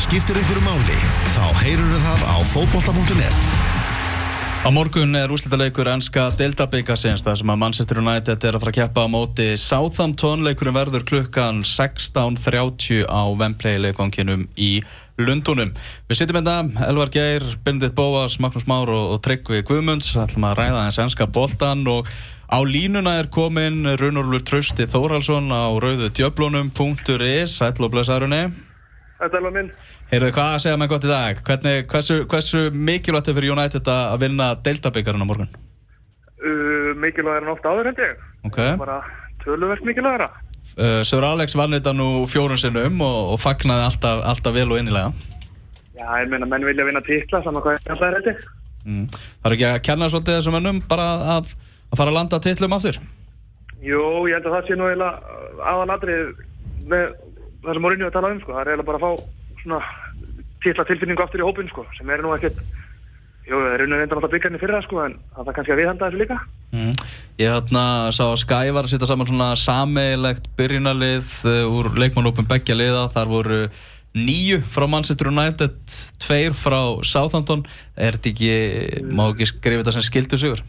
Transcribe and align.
það 0.00 0.06
skiptir 0.08 0.38
ykkur 0.40 0.58
máli, 0.64 0.94
þá 1.34 1.46
heyrur 1.60 1.98
það 2.00 2.22
á 2.24 2.36
fótbolla.net. 2.48 3.40
Á 4.64 4.68
morgun 4.72 5.16
er 5.16 5.32
úslítaleikur 5.32 5.88
ennska 5.92 6.30
Delta 6.40 6.64
Byggasins 6.72 7.24
þar 7.24 7.36
sem 7.36 7.52
að 7.52 7.58
Manchester 7.60 8.00
United 8.00 8.44
er 8.44 8.56
að 8.56 8.62
fara 8.62 8.72
að 8.72 8.78
keppa 8.78 9.04
á 9.04 9.12
móti 9.12 9.48
Southampton 9.60 10.44
leikurinn 10.46 10.76
verður 10.76 11.04
klukkan 11.08 11.60
16.30 11.68 13.04
á 13.12 13.28
Wembley 13.28 13.80
leikonginum 13.80 14.46
í 14.56 14.70
Lundunum. 15.20 15.74
Við 16.08 16.20
sittum 16.22 16.40
enda 16.40 16.56
hérna, 16.62 16.86
Elvar 16.88 17.12
Geir, 17.12 17.44
Benedikt 17.64 17.96
Bóas, 17.98 18.38
Magnús 18.40 18.68
Már 18.70 18.88
og, 18.88 19.18
og 19.18 19.20
Tryggvi 19.26 19.60
Guðmunds 19.68 20.14
ætlum 20.16 20.48
að 20.48 20.62
ræða 20.62 20.86
þess 20.86 21.04
ennska 21.04 21.28
boltan 21.28 21.84
og 21.92 22.08
á 22.48 22.58
línuna 22.64 23.18
er 23.20 23.28
komin 23.28 23.84
Runurlur 24.00 24.44
Trausti 24.48 24.88
Þórhalsson 24.88 25.52
á 25.52 25.68
rauðu 25.76 26.08
djöblunum.is 26.08 27.60
Ætlu 27.68 27.90
og 27.90 27.96
blessaðurunni. 27.98 28.69
Þetta 29.20 29.36
er 29.36 29.42
alveg 29.42 29.56
minn. 29.58 29.72
Heyrðu, 30.08 30.28
hvað 30.32 30.50
að 30.50 30.62
segja 30.64 30.76
með 30.80 30.88
gott 30.94 31.04
í 31.04 31.08
dag? 31.10 31.40
Hvernig, 31.44 31.80
hversu, 31.92 32.14
hversu 32.32 32.60
mikilvægt 32.72 33.26
er 33.28 33.36
fyrir 33.36 33.52
United 33.52 33.90
að 33.92 34.22
vinna 34.22 34.46
Delta-byggarinn 34.64 35.24
á 35.24 35.28
morgun? 35.28 35.50
Uh, 36.40 36.92
mikilvæg 36.96 37.36
er 37.36 37.44
hann 37.44 37.52
ofta 37.52 37.74
áður 37.74 37.90
held 37.90 38.00
ég. 38.00 38.22
Ok. 38.48 38.60
Bara 38.80 39.02
töluvert 39.44 39.84
mikilvægara. 39.84 40.30
Uh, 40.72 41.02
Sör 41.04 41.26
Alex 41.28 41.56
vann 41.58 41.76
þetta 41.76 41.92
nú 41.96 42.08
fjórun 42.32 42.60
sinnum 42.60 43.04
og, 43.04 43.34
og 43.34 43.42
fagnaði 43.44 43.90
alltaf, 43.90 44.24
alltaf 44.32 44.56
vel 44.56 44.70
og 44.72 44.80
innilega. 44.80 45.12
Já, 46.00 46.06
ég 46.22 46.32
meina, 46.32 46.48
menn 46.48 46.64
vilja 46.64 46.88
vinna 46.88 47.04
titla, 47.04 47.44
saman 47.44 47.60
hvað 47.60 47.76
ég 47.76 47.92
alltaf 47.92 48.08
er 48.08 48.20
held 48.20 48.30
ég. 48.32 48.44
Mm. 48.88 49.08
Það 49.12 49.50
er 49.50 49.56
ekki 49.58 49.68
að 49.68 49.80
kenna 49.90 50.08
svolítið 50.08 50.38
þessum 50.38 50.56
mönnum 50.56 50.84
bara 50.88 51.10
að, 51.36 51.56
að 51.92 52.00
fara 52.00 52.14
að 52.14 52.16
landa 52.22 52.40
titlum 52.40 52.76
aftur? 52.78 52.96
Jú, 53.84 54.04
ég 54.30 54.38
held 54.38 54.48
að 54.48 54.56
það 54.56 54.70
sé 54.70 54.78
nú 54.80 54.88
eiginlega 54.88 55.36
aðalatrið 55.74 56.30
með 56.88 57.12
það 57.64 57.76
sem 57.76 57.84
Mourinho 57.84 58.06
er 58.06 58.12
að 58.12 58.18
tala 58.18 58.34
um, 58.34 58.42
sko. 58.42 58.54
Það 58.54 58.62
er 58.62 58.72
eiginlega 58.72 58.90
bara 58.90 59.00
að 59.00 59.06
fá 59.06 59.60
svona 59.62 59.80
titla 60.64 60.86
tilfinningu 60.88 61.24
aftur 61.24 61.42
í 61.42 61.48
hópin, 61.48 61.70
sko, 61.72 61.86
sem 61.96 62.12
er 62.12 62.24
nú 62.24 62.32
ekkert 62.36 62.60
Jú, 63.50 63.58
það 63.58 63.72
er 63.72 63.80
raunin 63.82 63.98
reyndan 63.98 64.18
alltaf 64.20 64.30
byggjarni 64.30 64.58
fyrir 64.62 64.76
það 64.76 64.84
sko, 64.84 64.98
en 65.02 65.14
það 65.34 65.48
er 65.50 65.54
kannski 65.56 65.72
að 65.74 65.80
viðhanda 65.80 66.06
þessu 66.06 66.18
líka. 66.20 66.36
Mm. 66.70 66.90
Ég 67.40 67.54
hérna 67.56 67.84
sá 68.14 68.20
að 68.28 68.36
Skye 68.44 68.74
var 68.76 68.86
að 68.86 68.92
setja 68.92 69.08
saman 69.10 69.26
svona 69.26 69.48
sameilegt 69.58 70.46
byrjunarlið 70.60 71.32
uh, 71.50 71.78
úr 71.80 71.88
leikmannópum 71.98 72.46
begja 72.50 72.76
liða. 72.78 73.08
Þar 73.10 73.32
voru 73.32 73.58
nýju 74.14 74.60
frá 74.70 74.86
Manchester 74.92 75.32
United, 75.32 75.80
tveir 76.22 76.54
frá 76.54 76.78
Southampton. 77.02 77.64
Er 77.98 78.20
þetta 78.20 78.30
ekki, 78.36 78.54
má 79.10 79.24
ekki 79.32 79.50
skrifa 79.50 79.82
þetta 79.82 79.96
sem 79.98 80.06
skildu 80.06 80.38
sigur? 80.38 80.62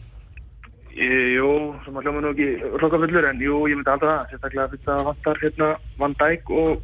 Jú, 0.92 1.52
sem 1.86 1.94
að 1.96 2.04
hljóma 2.04 2.20
nú 2.20 2.30
ekki 2.34 2.48
hlokafullur, 2.76 3.28
en 3.30 3.38
jú, 3.40 3.62
ég 3.70 3.78
myndi 3.78 3.88
alltaf 3.88 4.10
það. 4.10 4.26
Sérstaklega 4.32 4.64
að 4.66 4.74
þetta 4.76 4.96
vantar 5.06 5.40
hérna 5.40 5.70
Van 6.02 6.16
Dijk 6.20 6.52
og 6.52 6.82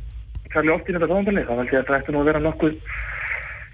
Karli 0.54 0.72
Óttin 0.72 0.96
þetta 0.96 1.10
tónanbelni. 1.10 1.44
Það 1.44 1.60
veldi 1.60 1.76
að 1.76 1.82
þetta 1.82 1.98
ætti 1.98 2.14
nú 2.14 2.22
að 2.22 2.30
vera 2.30 2.42
nokkuð, 2.46 2.78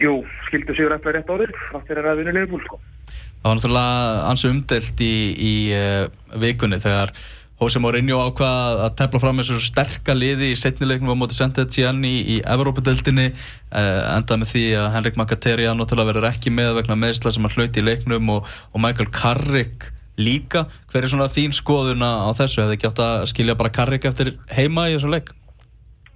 jú, 0.03 0.17
skildu 0.49 0.75
sigur 0.75 0.97
eftir 0.97 1.15
rétt 1.15 1.31
árið, 1.31 1.55
frátt 1.69 1.87
fyrir 1.93 2.11
að 2.11 2.21
vinna 2.23 2.35
leifbúl, 2.35 2.65
sko. 2.67 2.81
Það 3.15 3.47
var 3.47 3.57
náttúrulega 3.61 4.27
ansi 4.33 4.51
umdelt 4.51 5.07
í, 5.07 5.15
í 5.39 5.55
uh, 5.77 6.05
vikunni 6.43 6.83
þegar 6.83 7.15
Jose 7.61 7.79
Mourinho 7.79 8.19
ákvað 8.19 8.81
að 8.89 8.95
tefla 8.99 9.21
fram 9.23 9.39
þessu 9.39 9.61
sterka 9.63 10.17
liði 10.19 10.51
í 10.51 10.59
setnileiknum 10.59 11.15
á 11.15 11.21
móti 11.21 11.37
Saint-Etienne 11.39 12.11
í, 12.11 12.23
í 12.35 12.37
Evrópadeildinni 12.43 13.31
uh, 13.31 14.17
endað 14.17 14.43
með 14.43 14.51
því 14.51 14.65
að 14.81 14.89
Henrik 14.97 15.21
Mkhitaryan 15.21 15.85
verður 15.87 16.27
ekki 16.33 16.51
með 16.51 16.81
vegna 16.81 16.99
meðsla 16.99 17.31
sem 17.37 17.47
að 17.47 17.61
hlauti 17.61 17.85
í 17.85 17.87
leiknum 17.87 18.33
og, 18.35 18.49
og 18.75 18.83
Michael 18.83 19.13
Carrick 19.15 19.94
líka. 20.21 20.67
Hver 20.93 21.07
er 21.07 21.13
svona 21.13 21.31
þín 21.33 21.55
skoðuna 21.57 22.11
á 22.27 22.31
þessu? 22.37 22.63
Hefði 22.63 22.79
ekki 22.79 22.91
átt 22.91 23.03
að 23.05 23.25
skilja 23.33 23.57
bara 23.59 23.73
Carrick 23.75 24.07
eftir 24.09 24.35
heima 24.53 24.89
í 24.91 24.97
þessum 24.97 25.15
leik? 25.15 25.33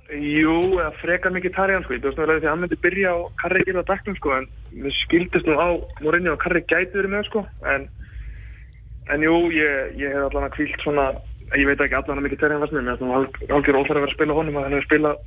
Jú, 0.09 0.55
eða 0.79 0.93
frekar 1.03 1.33
mikið 1.35 1.53
Tarjan 1.53 1.83
sko, 1.85 1.93
ég 1.93 2.01
veist 2.01 2.17
náttúrulega 2.17 2.41
því 2.41 2.47
að 2.47 2.53
hann 2.55 2.63
myndi 2.63 2.77
byrja 2.81 3.11
á 3.13 3.17
Karri 3.43 3.61
ekki 3.61 3.75
á 3.77 3.89
dæknum 3.91 4.15
sko, 4.17 4.31
en 4.39 4.47
við 4.73 4.95
skildist 5.03 5.49
nú 5.49 5.57
á 5.61 5.69
Morinni 6.01 6.31
og 6.33 6.39
Karri 6.41 6.63
gæti 6.65 6.97
verið 6.97 7.13
með 7.13 7.27
sko, 7.29 7.43
en, 7.69 7.85
en 9.13 9.27
jú, 9.27 9.35
ég, 9.53 9.99
ég 10.01 10.15
hef 10.17 10.31
allan 10.31 10.47
að 10.49 10.55
kvílt 10.57 10.81
svona, 10.81 11.05
ég 11.53 11.69
veit 11.69 11.85
ekki 11.85 11.99
allan 11.99 12.23
að 12.23 12.25
mikið 12.25 12.41
Tarjan 12.41 12.65
varsnið, 12.65 12.87
mér 12.89 12.97
finnst 13.03 13.37
það 13.45 13.59
algjör 13.59 13.81
óþar 13.83 14.01
að 14.01 14.07
vera 14.07 14.09
að 14.09 14.17
spila 14.17 14.39
honum, 14.39 14.57
að 14.57 14.65
hann 14.65 14.79
hefur 14.79 14.89
spilað 14.89 15.21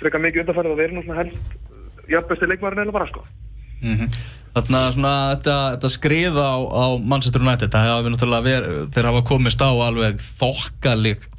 frekar 0.00 0.24
mikið 0.24 0.44
undanfærið 0.46 0.72
og 0.72 0.80
verið 0.80 0.96
nú 0.96 1.04
svona 1.04 1.20
helst 1.20 2.08
jafnbæsti 2.08 2.48
leikmærin 2.48 2.84
eða 2.86 2.96
bara 2.96 3.10
sko. 3.12 3.26
Mm 3.82 3.98
-hmm. 3.98 4.22
Þannig 4.52 4.76
að 4.76 4.90
svona, 4.92 5.12
þetta, 5.32 5.54
þetta 5.72 5.88
skriða 5.88 6.42
á, 6.44 6.56
á 6.60 6.86
Manchester 7.00 7.40
United, 7.40 7.72
verið, 8.44 8.74
þeir 8.92 9.08
hafa 9.08 9.22
komist 9.24 9.64
á 9.64 9.72
alveg 9.72 10.20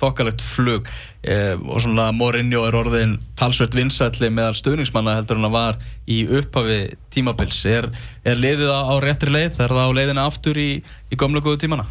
þokkalegt, 0.02 0.42
flug 0.42 0.90
eh, 1.22 1.54
og 1.54 1.84
svona 1.86 2.08
Mourinho 2.12 2.66
er 2.66 2.74
orðin 2.74 3.20
talsveit 3.38 3.78
vinsætli 3.78 4.32
meðal 4.34 4.58
stöðningsmanna 4.58 5.14
heldur 5.20 5.38
hann 5.38 5.46
að 5.46 5.58
var 5.60 5.78
í 6.10 6.24
upphafi 6.26 6.98
tímabils. 7.14 7.62
Er, 7.70 7.92
er 8.26 8.42
liðið 8.42 8.74
á, 8.74 8.98
réttri 9.06 9.30
leið? 9.30 9.62
Er 9.62 9.78
það 9.78 9.94
á 9.94 9.98
leiðina 10.00 10.26
aftur 10.26 10.58
í, 10.58 10.72
í 11.14 11.16
gamla 11.16 11.46
góðu 11.46 11.62
tímana? 11.68 11.86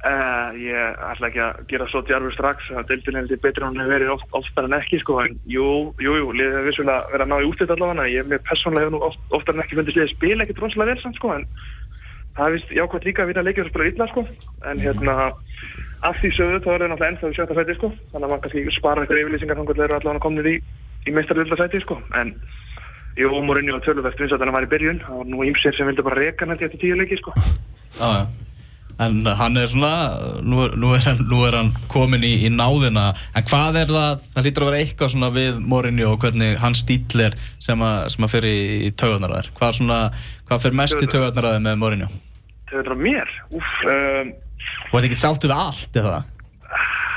Uh, 0.00 0.54
ég 0.56 1.00
ætla 1.10 1.28
ekki 1.28 1.40
að 1.44 1.58
gera 1.68 1.86
svo 1.90 2.00
djarfur 2.08 2.32
strax 2.32 2.70
að 2.72 2.86
deildin 2.88 3.18
heldur 3.18 3.40
betur 3.42 3.66
en 3.66 3.74
hún 3.74 3.82
hefur 3.82 3.92
verið 3.92 4.12
oft, 4.14 4.30
oftar 4.38 4.64
en 4.64 4.76
ekki 4.78 4.96
sko 5.02 5.18
en 5.20 5.34
jú, 5.44 5.66
jú, 6.00 6.14
jú, 6.16 6.30
liðið 6.38 6.56
hefur 6.56 6.68
vissulega 6.70 7.10
verið 7.10 7.24
að 7.26 7.28
ná 7.28 7.34
í 7.36 7.48
útlitt 7.50 7.74
allavega 7.74 8.06
ég 8.08 8.30
með 8.30 8.40
persónlega 8.48 8.86
hefur 8.86 8.94
nú 8.96 9.02
oft, 9.10 9.20
oftar 9.36 9.58
en 9.58 9.62
ekki 9.66 9.76
fundist 9.76 9.98
liðið 10.00 10.14
spila 10.14 10.46
ekkert 10.46 10.64
ronslega 10.64 10.88
vel 10.94 11.02
samt 11.02 11.20
sko 11.20 11.34
en 11.34 11.44
það 12.38 12.46
er 12.46 12.56
vist 12.56 12.72
jákvæmt 12.78 13.08
líka 13.10 13.26
að 13.26 13.30
vinna 13.34 13.44
leikir 13.44 13.66
og 13.66 13.70
spila 13.74 13.90
illa 13.90 14.08
sko 14.14 14.26
en 14.72 14.82
hérna 14.86 15.18
af 16.08 16.20
því 16.22 16.32
sögðu 16.38 16.64
þá 16.64 16.70
er 16.72 16.80
það 16.80 16.90
náttúrulega 16.94 17.12
ennþá 17.12 17.28
í 17.28 17.36
sjötta 17.36 17.60
sæti 17.60 17.76
sko 17.76 17.92
þannig 17.92 18.24
að 18.24 18.30
maður 18.32 18.44
kannski 18.46 18.76
spara 18.80 19.04
eitthvað 19.04 19.22
yfirlýsingar 19.26 19.60
þannig 19.60 19.74
að 19.74 19.80
það 19.82 19.88
eru 19.90 19.98
allavega 20.00 20.24
komin 20.24 20.48
í, 20.48 20.58
í 21.04 21.14
meistarlilla 21.18 21.60
sæti 21.60 21.84
sko 21.84 22.00
en 22.16 22.32
jú, 23.20 23.28
Mourinho 23.44 23.76
og 23.76 23.84
töluvert 23.84 24.16
vinsat 24.24 24.40
hann 24.40 24.56
var 24.56 24.64
í 24.64 24.72
byrjun 24.72 25.04
það 25.04 25.20
var 25.20 25.28
nú 25.34 25.44
ímsér 25.44 25.76
sem 25.76 25.92
vildi 25.92 26.06
bara 26.08 26.22
reka 26.22 26.48
hann 26.48 26.56
eftir 26.56 26.80
tíu 26.80 26.96
leiki 26.96 27.20
sko 27.20 27.36
ah, 27.36 28.22
ja. 28.22 28.22
En 29.00 29.22
hann 29.24 29.56
er 29.56 29.70
svona, 29.72 29.92
nú 30.44 30.58
er, 30.66 30.74
nú 30.76 30.90
er, 30.92 31.04
hann, 31.06 31.22
nú 31.30 31.38
er 31.46 31.56
hann 31.56 31.70
komin 31.88 32.24
í, 32.26 32.34
í 32.44 32.50
náðina, 32.52 33.06
en 33.32 33.46
hvað 33.48 33.78
er 33.80 33.92
það, 33.94 34.26
það 34.34 34.46
lítur 34.46 34.66
að 34.66 34.70
vera 34.70 34.80
eitthvað 34.84 35.12
svona 35.14 35.30
við 35.32 35.62
Mourinho 35.72 36.10
og 36.12 36.18
hvernig 36.24 36.58
hans 36.60 36.82
stíl 36.84 37.24
er 37.24 37.38
sem 37.62 37.80
að, 37.86 38.10
sem 38.12 38.26
að 38.26 38.34
fyrir 38.34 38.58
í, 38.58 38.90
taugarnaraðir. 39.00 39.48
Hvað, 39.56 39.78
svona, 39.78 40.00
hvað 40.50 40.66
fyrir 40.66 40.76
mest 40.82 41.00
í 41.00 41.08
taugarnaraðir 41.14 41.64
með 41.64 41.80
Mourinho? 41.80 42.10
Taugarnaraðir 42.68 43.02
mér? 43.06 43.32
Úf. 43.56 43.72
Um, 43.88 44.34
og 44.90 44.92
þetta 44.98 45.08
ekki 45.08 45.22
sáttu 45.22 45.48
við 45.48 45.56
allt, 45.56 45.90
eða 45.94 46.12
það? 46.18 46.36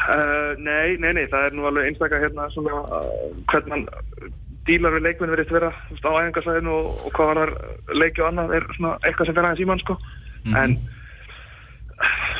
Uh, 0.03 0.49
nei, 0.59 0.95
nei, 1.03 1.11
nei, 1.19 1.27
það 1.31 1.49
er 1.49 1.53
nú 1.57 1.67
alveg 1.67 1.91
einstaklega 1.91 2.25
hérna 2.25 2.47
svona 2.51 2.79
uh, 2.79 3.29
hvernig 3.51 3.75
hann 3.75 4.33
dílar 4.67 4.95
við 4.95 5.07
leikmenn 5.09 5.31
verið 5.35 5.51
að 5.51 5.59
vera 5.59 5.69
á 5.75 6.11
æfingarsæðinu 6.23 6.73
og, 6.79 6.89
og 7.07 7.15
hvað 7.17 7.39
er 7.43 7.53
leiki 7.91 8.23
og 8.23 8.29
annað 8.29 8.57
er 8.57 8.67
svona 8.77 8.97
eitthvað 9.03 9.29
sem 9.29 9.37
fer 9.37 9.47
aðeins 9.47 9.63
í 9.63 9.67
mann 9.69 9.81
sko, 9.83 9.95
mm 9.99 10.53
-hmm. 10.53 10.59
en 10.63 10.77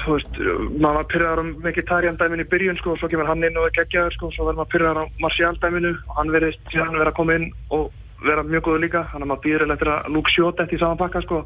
þú 0.03 0.15
veist, 0.17 0.37
maður 0.83 0.97
var 0.97 1.09
pyrraðar 1.11 1.41
á 1.41 1.45
Mkhitaryan 1.63 2.19
dæminu 2.19 2.45
í 2.45 2.51
byrjun 2.51 2.79
sko 2.79 2.93
og 2.93 2.99
svo 2.99 3.09
kemur 3.11 3.29
hann 3.29 3.43
inn 3.47 3.57
og 3.59 3.67
er 3.69 3.75
geggjaður 3.77 4.15
sko 4.17 4.29
og 4.29 4.35
svo 4.35 4.47
verður 4.47 4.59
maður 4.59 4.71
pyrraðar 4.73 5.01
á 5.03 5.05
Martial 5.23 5.57
dæminu 5.63 5.91
og 5.95 6.15
hann 6.19 6.33
verðist 6.35 6.71
síðan 6.71 6.99
vera 6.99 7.13
að 7.13 7.19
koma 7.19 7.37
inn 7.39 7.49
og 7.75 7.91
vera 8.23 8.45
mjög 8.47 8.65
góður 8.67 8.83
líka. 8.83 9.03
Þannig 9.11 9.25
að 9.25 9.31
maður 9.31 9.43
býður 9.45 9.75
eftir 9.75 9.91
að 9.93 10.09
Luke 10.15 10.33
Shot 10.33 10.63
eftir 10.63 10.81
saman 10.83 11.01
pakka 11.01 11.23
sko. 11.25 11.41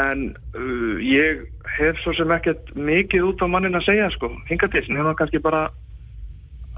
En 0.00 0.24
uh, 0.54 0.96
ég 1.02 1.44
hef 1.76 2.02
svo 2.04 2.14
sem 2.14 2.34
ekkert 2.34 2.74
mikið 2.78 3.28
út 3.32 3.42
á 3.42 3.46
mannin 3.50 3.78
að 3.78 3.86
segja 3.88 4.10
sko. 4.14 4.30
Hinga 4.50 4.70
til, 4.70 4.84
en 4.86 5.02
það 5.02 5.18
kannski 5.18 5.42
bara 5.42 5.66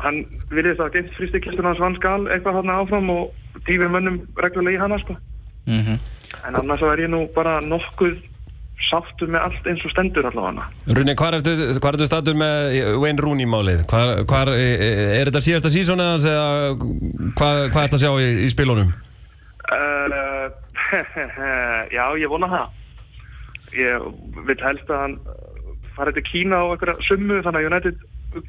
hann 0.02 0.24
virðist 0.50 0.80
að 0.82 0.96
geitt 0.96 1.14
fristikistur 1.18 1.68
hans 1.68 1.80
vann 1.82 1.98
skal 1.98 2.24
eitthvað 2.32 2.62
hann 2.62 2.74
áfram 2.74 3.10
og 3.12 3.60
dýfir 3.68 3.92
mönnum 3.92 4.22
reglulega 4.40 4.80
í 4.80 4.82
hana 4.82 4.98
sko. 5.04 5.16
Mm 5.66 5.82
-hmm. 5.84 5.98
en 6.48 6.56
annars 6.56 6.82
er 6.82 7.00
ég 7.04 7.10
nú 7.10 7.28
bara 7.34 7.60
nokkuð 7.60 8.18
sáttu 8.88 9.28
með 9.30 9.46
allt 9.46 9.68
eins 9.70 9.84
og 9.86 9.92
stendur 9.94 10.28
allavega. 10.28 10.66
Rúni, 10.96 11.14
hvað 11.18 11.38
ertu, 11.38 11.54
hvar 11.78 11.96
ertu 11.96 12.08
stattur 12.08 12.36
með 12.38 12.78
Wayne 13.02 13.24
Rooney 13.24 13.48
málið? 13.48 13.84
Hvar, 13.90 14.22
hvar, 14.28 14.52
er 14.56 15.30
þetta 15.30 15.44
síðasta 15.44 15.72
sísón 15.72 16.02
eða 16.02 16.34
hvað, 17.38 17.62
hvað 17.72 17.82
ert 17.86 17.96
að 17.98 18.04
sjá 18.04 18.12
í, 18.18 18.28
í 18.46 18.50
spilunum? 18.52 18.92
Uh, 19.72 20.48
já, 21.96 22.04
ég 22.20 22.32
vona 22.32 22.50
það. 22.52 22.80
Ég 23.78 24.10
vil 24.48 24.58
helst 24.60 24.90
að 24.92 25.06
hann 25.06 25.20
fara 25.96 26.12
til 26.12 26.24
Kína 26.26 26.60
á 26.60 26.64
einhverja 26.72 27.06
summu 27.08 27.40
þannig 27.44 27.62
að 27.62 27.70
United 27.70 28.02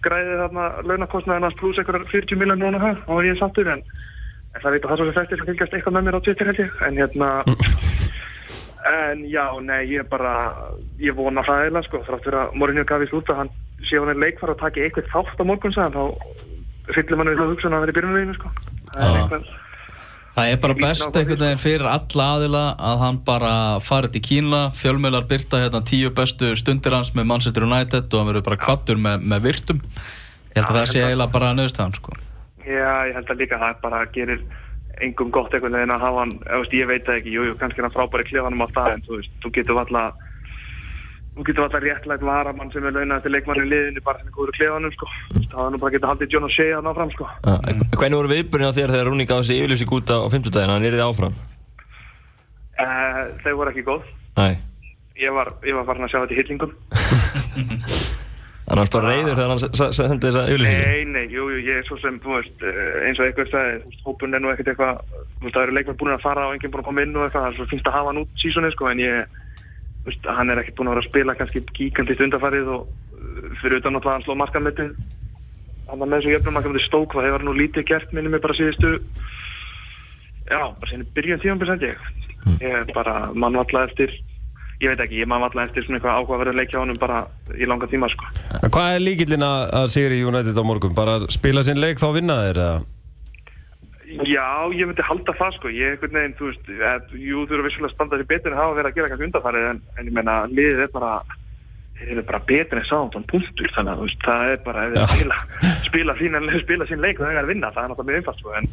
græði 0.04 0.40
þarna 0.40 0.68
launakostnaðin 0.88 1.48
hans 1.48 1.60
pluss 1.60 1.80
einhverja 1.80 2.10
40 2.12 2.40
miljónir 2.40 2.72
núna 2.72 2.94
og 3.08 3.26
ég 3.26 3.36
er 3.36 3.40
sattur 3.40 3.72
en, 3.74 3.84
það 4.62 4.76
veit 4.76 4.86
að 4.86 4.90
það 4.90 5.02
svo 5.02 5.10
sem 5.10 5.18
fættir 5.18 5.44
fylgjast 5.50 5.78
eitthvað 5.78 5.98
með 5.98 6.08
mér 6.08 6.20
á 6.20 6.24
Twitter 6.28 6.52
held 6.52 6.64
ég 6.64 6.82
en 6.88 7.02
hérna 7.02 7.32
En 8.84 9.24
já, 9.32 9.46
nei, 9.64 9.86
ég 9.94 10.08
bara, 10.12 10.52
ég 11.00 11.16
vona 11.16 11.44
eiginlega 11.46 11.86
sko, 11.88 12.02
þrátt 12.04 12.26
fyrir 12.26 12.40
að 12.42 12.56
Mourinho 12.60 12.84
gaf 12.88 13.04
í 13.06 13.08
slúta, 13.08 13.36
hann 13.38 13.52
sé 13.88 14.00
hann 14.00 14.12
er 14.12 14.20
leikfara 14.20 14.56
að 14.56 14.64
taka 14.66 14.84
eitthvað 14.84 15.12
þátt 15.14 15.40
á 15.40 15.44
morgun 15.48 15.76
sæðan, 15.76 15.94
þá 15.96 16.94
fyllir 16.96 17.20
mann 17.20 17.32
við 17.32 17.40
það 17.40 17.54
hugsun 17.54 17.76
að 17.78 17.86
er 17.86 17.92
í 17.94 17.96
byrjunleginu 17.98 18.36
sko. 18.36 18.52
Það 18.90 19.06
er, 19.06 19.20
eitthvað, 19.22 19.46
það 20.36 20.50
er 20.50 20.60
bara 20.66 20.78
best 20.82 21.20
einhvern 21.22 21.44
veginn 21.46 21.62
fyrir 21.64 21.88
alla 21.94 22.28
aðila 22.36 22.64
að 22.92 23.06
hann 23.06 23.22
bara 23.30 23.54
farið 23.86 24.18
til 24.18 24.24
Kína, 24.28 24.62
fjölmjölar 24.76 25.30
byrta 25.32 25.64
hérna 25.64 25.84
tíu 25.88 26.12
bestu 26.18 26.52
stundir 26.60 26.98
hans 26.98 27.14
með 27.16 27.30
Manchester 27.32 27.68
United 27.70 28.12
og 28.12 28.20
hann 28.20 28.32
verður 28.34 28.48
bara 28.50 28.62
kvattur 28.66 29.00
með, 29.00 29.24
með 29.24 29.48
virtum. 29.48 29.80
Ég 30.52 30.60
held 30.60 30.68
að 30.68 30.76
já, 30.76 30.82
það 30.82 30.92
sé 30.92 31.06
eiginlega 31.08 31.36
bara 31.38 31.56
nöðstæðan 31.56 31.98
sko. 32.02 32.20
Já, 32.68 32.92
ég 33.08 33.16
held 33.16 33.32
að 33.32 33.40
líka 33.40 33.64
það 33.64 33.80
bara 33.88 34.04
gerir 34.12 34.44
engum 35.02 35.32
gott 35.34 35.54
einhvern 35.54 35.78
veginn 35.78 35.96
að 35.96 36.04
hafa 36.06 36.22
hann, 36.24 36.36
veist, 36.44 36.76
ég 36.78 36.90
veit 36.90 37.08
það 37.08 37.20
ekki, 37.22 37.34
jú, 37.34 37.48
jú, 37.50 37.56
kannski 37.60 37.82
er 37.82 37.88
hann 37.88 37.96
frábæri 37.96 38.28
klefanum 38.30 38.64
á 38.66 38.68
það, 38.76 38.90
en 38.94 39.04
þú 39.08 39.20
veist, 39.20 39.36
þú 39.44 39.52
getur 39.58 39.82
alltaf 39.82 40.22
þú 41.34 41.46
getur 41.48 41.66
alltaf 41.66 41.82
réttlægt 41.82 42.26
varamann 42.28 42.74
sem 42.74 42.86
er 42.86 42.94
launað 42.98 43.24
til 43.24 43.34
leikmann 43.34 43.64
í 43.64 43.70
liðinu 43.70 44.04
bara 44.06 44.22
sem 44.22 44.30
er 44.30 44.36
góður 44.36 44.58
klefanum, 44.60 44.94
sko. 44.94 45.10
Það 45.40 45.56
var 45.62 45.72
nú 45.74 45.80
bara 45.82 45.96
geta 45.96 46.12
haldið 46.12 46.36
John 46.36 46.46
O'Shea 46.50 46.76
hann 46.78 46.92
áfram, 46.92 47.14
sko. 47.16 47.30
Já, 47.42 47.56
en 47.72 47.82
Hvernig 47.96 48.20
voru 48.20 48.34
viðbörinn 48.34 48.70
á 48.70 48.78
þér 48.78 48.94
þegar 48.94 49.10
Rúni 49.10 49.26
gaf 49.30 49.42
þessi 49.42 49.58
yfirlýsing 49.64 49.96
út 49.98 50.14
á 50.14 50.18
50 50.30 50.54
daginn, 50.54 50.76
hann 50.76 50.86
er 50.86 51.00
þið 51.00 51.08
áfram? 51.08 51.42
Uh, 52.74 53.24
þau 53.42 53.52
voru 53.58 53.74
ekki 53.74 53.88
góð. 53.88 54.06
Nei, 54.38 54.54
Ég 55.14 55.30
var, 55.30 55.52
ég 55.62 55.76
var 55.78 55.86
farin 55.86 56.08
að 56.08 56.14
sjá 56.14 56.24
þetta 56.26 56.34
í 56.34 58.14
hillingum. 58.64 58.70
hann 58.70 58.80
var 58.80 58.90
bara 58.92 59.12
reyður 59.12 59.38
þegar 59.38 59.52
hann 59.52 59.94
sendi 59.94 60.28
þessa 60.28 60.44
yfirlýsingu. 60.48 60.88
Nei, 60.88 61.06
nei, 61.06 61.26
jú, 61.32 61.48
jú, 61.52 61.60
ég 61.68 61.80
er 61.82 61.88
svo 61.88 61.98
sem, 62.00 62.18
þú 62.24 62.36
veist, 62.38 62.64
eh, 62.64 63.08
eins 63.08 63.20
og 63.20 63.26
eitthvað 63.28 63.50
sagði, 63.52 63.98
hópun 64.06 64.34
er 64.34 64.40
nú 64.40 64.52
ekkert 64.52 64.72
eitthvað, 64.72 65.02
þú 65.40 65.44
veist, 65.44 65.56
það 65.56 65.64
eru 65.64 65.76
leikmenn 65.78 66.00
búin 66.00 66.14
að 66.14 66.24
fara 66.24 66.48
og 66.48 66.54
enginn 66.56 66.72
búin 66.72 66.84
að 66.84 66.88
koma 66.88 67.02
inn 67.04 67.16
og 67.16 67.26
eitthvað, 67.28 67.44
það 67.44 67.52
er 67.52 67.58
svo 67.58 67.68
finnst 67.72 67.88
að 67.88 67.98
hafa 67.98 68.10
hann 68.12 68.22
út 68.24 68.44
sísonið, 68.44 68.74
sko, 68.74 68.90
en 68.90 69.04
ég, 69.04 69.38
þú 70.04 70.10
veist, 70.10 70.32
hann 70.38 70.50
er 70.50 70.64
ekkert 70.64 70.78
búin 70.80 70.88
að 70.88 70.96
vera 70.96 71.04
að 71.04 71.10
spila 71.12 71.38
kannski 71.40 71.64
gíkandist 71.76 72.24
undarfarið 72.24 72.74
og 72.74 72.88
eh, 72.88 73.54
fyrir 73.62 73.80
utan 73.82 73.98
náttúrulega 73.98 74.18
hann 74.18 74.28
sló 74.28 74.36
markamettið, 74.40 74.92
hann 75.90 76.00
var 76.00 76.08
með 76.08 76.20
þessu 76.22 76.36
jöfnum 76.38 76.60
markamettið 76.60 76.88
stók, 76.88 77.14
það 77.14 77.30
hefur 77.30 77.48
nú 77.48 77.56
lítið 77.60 77.88
gert, 77.92 78.14
minnum 78.16 78.32
mig 78.32 78.44
bara 78.44 78.58
síðustu, 78.58 78.96
já, 80.48 80.62
bara 80.72 80.90
sinni 80.92 81.10
byrjun 81.16 81.44
sendi 81.44 81.92
ég, 81.92 82.00
ég 82.64 82.94
bara 82.96 83.32
mann 83.36 83.60
valla 83.60 83.88
eftir, 83.90 84.16
ég 84.84 84.94
veit 84.94 85.04
ekki, 85.06 85.22
ég 85.24 85.30
mann 85.32 85.44
valla 85.44 85.68
eftir 85.68 85.86
svona 85.86 86.00
eitthvað 86.00 86.18
áhugaverður 86.20 86.60
leik 86.60 86.74
hjá 86.74 86.82
honum 86.82 87.00
bara 87.02 87.24
í 87.56 87.68
langa 87.70 87.88
tíma, 87.92 88.10
sko. 88.12 88.28
Hvað 88.68 88.98
er 88.98 89.06
líkillin 89.08 89.46
að 89.48 89.62
að 89.80 89.88
Sigri 89.96 90.24
United 90.24 90.60
á 90.60 90.64
morgun? 90.68 90.98
Bara 90.98 91.22
spila 91.34 91.64
sinn 91.66 91.82
leik 91.82 92.02
þá 92.02 92.10
vinna 92.18 92.42
þeir? 92.44 92.62
Já, 94.30 94.70
ég 94.76 94.86
myndi 94.86 95.06
halda 95.08 95.34
það 95.40 95.56
sko, 95.58 95.70
ég 95.74 95.96
einhvern 95.96 96.20
veginn, 96.20 96.36
þú 96.38 96.50
veist, 96.52 96.68
að, 96.86 97.14
jú, 97.18 97.46
þú 97.50 97.56
eru 97.56 97.64
vissulega 97.66 97.90
að 97.90 97.96
standa 97.96 98.20
sér 98.20 98.28
betur 98.30 98.54
en 98.54 98.60
hafa 98.60 98.76
verið 98.78 98.90
að 98.92 98.98
gera 99.00 99.10
kannski 99.10 99.28
undarfarið 99.28 99.70
en, 99.72 99.80
en 99.98 100.10
ég 100.10 100.18
menna, 100.20 100.36
liðið 100.52 100.82
er 100.86 100.92
bara, 100.94 101.14
þeir 101.98 102.12
eru 102.14 102.26
bara 102.30 102.42
betur 102.52 102.82
en 102.82 102.90
sáðan 102.92 103.26
punktur, 103.32 103.72
þannig 103.74 104.04
að 104.04 104.14
það 104.28 104.52
er 104.52 104.62
bara, 104.68 104.84
ef 104.86 104.94
þeir 104.94 105.10
spila, 105.16 105.40
spila, 105.88 106.18
sín, 106.92 107.02
leik, 107.02 107.24
það 107.24 107.32
er 107.32 107.42
að 107.42 107.50
vinna, 107.56 107.72
það 107.74 107.88
er 107.88 107.94
náttúrulega 107.94 108.12
mjög 108.12 108.22
einfalt 108.22 108.44
sko, 108.44 108.54
en 108.60 108.70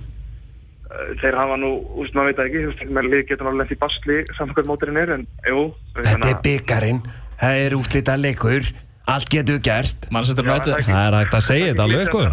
þeir 1.21 1.37
hafa 1.39 1.57
nú, 1.61 1.73
veist, 1.97 2.15
maður 2.17 2.31
veit 2.31 2.45
ekki, 2.45 2.63
þú 2.63 2.71
veist, 2.73 2.95
með 2.99 3.11
lið 3.13 3.27
getur 3.31 3.51
lent 3.55 3.75
í 3.75 3.81
basli 3.81 4.21
saman 4.37 4.55
hvað 4.57 4.71
móturinn 4.71 5.01
er, 5.01 5.13
en 5.17 5.27
jú, 5.47 5.67
Þetta 5.99 6.31
er 6.31 6.41
byggarinn, 6.47 7.03
það 7.43 7.65
er 7.65 7.77
úslita 7.79 8.17
leikur, 8.19 8.71
allt 9.11 9.31
getur 9.31 9.61
gerst. 9.63 10.09
Já, 10.11 10.17
United 10.21 10.73
það 10.73 10.81
er 10.81 10.89
Það 10.89 11.05
er 11.05 11.19
hægt 11.21 11.37
að 11.39 11.47
segja 11.47 11.69
þetta 11.71 11.87
alveg 11.87 12.11
sko. 12.11 12.25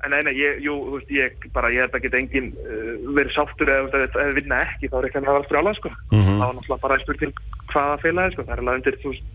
En 0.00 0.14
nei, 0.14 0.22
nei, 0.24 0.32
ég, 0.32 0.62
jú, 0.64 0.78
þú 0.86 0.96
veist, 0.96 1.10
ég 1.12 1.48
bara, 1.52 1.68
ég 1.74 1.84
held 1.84 1.96
að 1.98 2.04
geta 2.06 2.16
enginn 2.22 2.46
uh, 2.56 2.92
verið 3.18 3.34
sáttur 3.34 3.68
eða 3.68 4.06
þið 4.14 4.38
vinna 4.38 4.62
ekki, 4.64 4.88
þá 4.88 4.96
er 4.96 5.08
ekki 5.10 5.20
að 5.20 5.26
það 5.26 5.34
var 5.34 5.42
alltaf 5.42 5.60
álað, 5.60 5.76
sko. 5.76 5.90
Mhm. 6.14 6.30
Það 6.30 6.44
var 6.46 6.54
náttúrulega 6.56 6.84
bara 6.86 6.98
spurning 7.02 7.42
hvaða 7.74 7.98
félagi, 8.04 8.32
sko. 8.36 8.46
Það 8.46 8.54
er 8.54 8.62
alveg 8.62 8.78
undir, 8.80 8.96
þú 9.02 9.12
veist, 9.12 9.26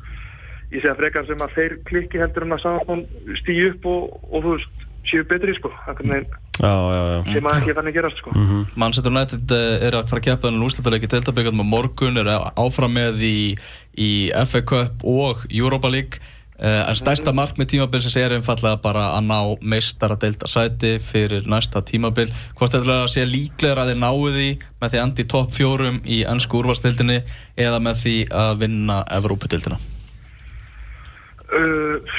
ég 0.72 0.82
segja 0.82 0.96
frekar 0.98 1.28
sem 1.30 1.46
að 1.46 1.54
þeir 1.60 1.78
klikki 1.92 2.24
heldur 2.24 2.48
en 2.48 2.58
að 2.58 2.64
Sáðan 2.66 3.06
stýju 3.44 3.70
upp 3.76 3.86
og, 3.92 4.18
og, 4.32 4.40
þú 4.40 4.56
veist, 4.56 4.82
séu 5.12 5.28
betri, 5.30 5.54
sko. 5.60 5.74
Það 5.86 6.18
er. 6.18 6.26
Sem 6.56 7.50
að 7.50 7.58
ekki 7.60 7.76
þannig 7.76 7.98
gerast, 7.98 8.22
sko. 8.22 8.36
Manchester 8.80 9.12
United 9.12 9.56
eh, 9.56 9.88
er 9.90 9.98
að 10.00 10.08
fara 10.12 10.22
að 10.22 10.28
keppa 10.30 10.48
þennan 10.48 10.68
úrslutaleiki 10.68 11.10
deildabíkarnum 11.12 11.66
á 11.68 11.74
morgun, 11.74 12.22
er 12.22 12.32
áfram 12.32 12.96
með 12.96 13.26
í, 13.28 13.36
í 14.00 14.12
FA 14.48 14.64
Cup 14.64 15.04
og 15.04 15.46
Europa 15.52 15.92
League. 15.92 16.24
Uh, 16.56 16.86
en 16.88 16.96
stærsta 16.96 17.34
markmið 17.36 17.74
tímabilsins 17.74 18.14
er 18.16 18.32
einfallega 18.32 18.78
bara 18.80 19.10
að 19.18 19.26
ná 19.28 19.40
meistara 19.60 20.16
deildarsæti 20.16 20.94
fyrir 21.04 21.50
næsta 21.52 21.82
tímabil. 21.84 22.30
Hvort 22.56 22.72
þetta 22.72 22.88
er 22.88 23.02
að 23.02 23.10
sé 23.12 23.26
líklegur 23.28 23.82
að 23.82 23.92
þið 23.92 24.00
náu 24.00 24.22
því 24.22 24.46
með 24.80 24.94
því 24.94 25.02
að 25.02 25.04
andi 25.04 25.26
topp 25.34 25.52
fjórum 25.58 25.98
í 26.08 26.22
ennsku 26.24 26.62
úrvalstildinni 26.62 27.18
eða 27.60 27.82
með 27.84 28.00
því 28.06 28.16
að 28.46 28.64
vinna 28.64 29.02
Evrópudeildina? 29.18 29.82
Uh, 31.52 32.16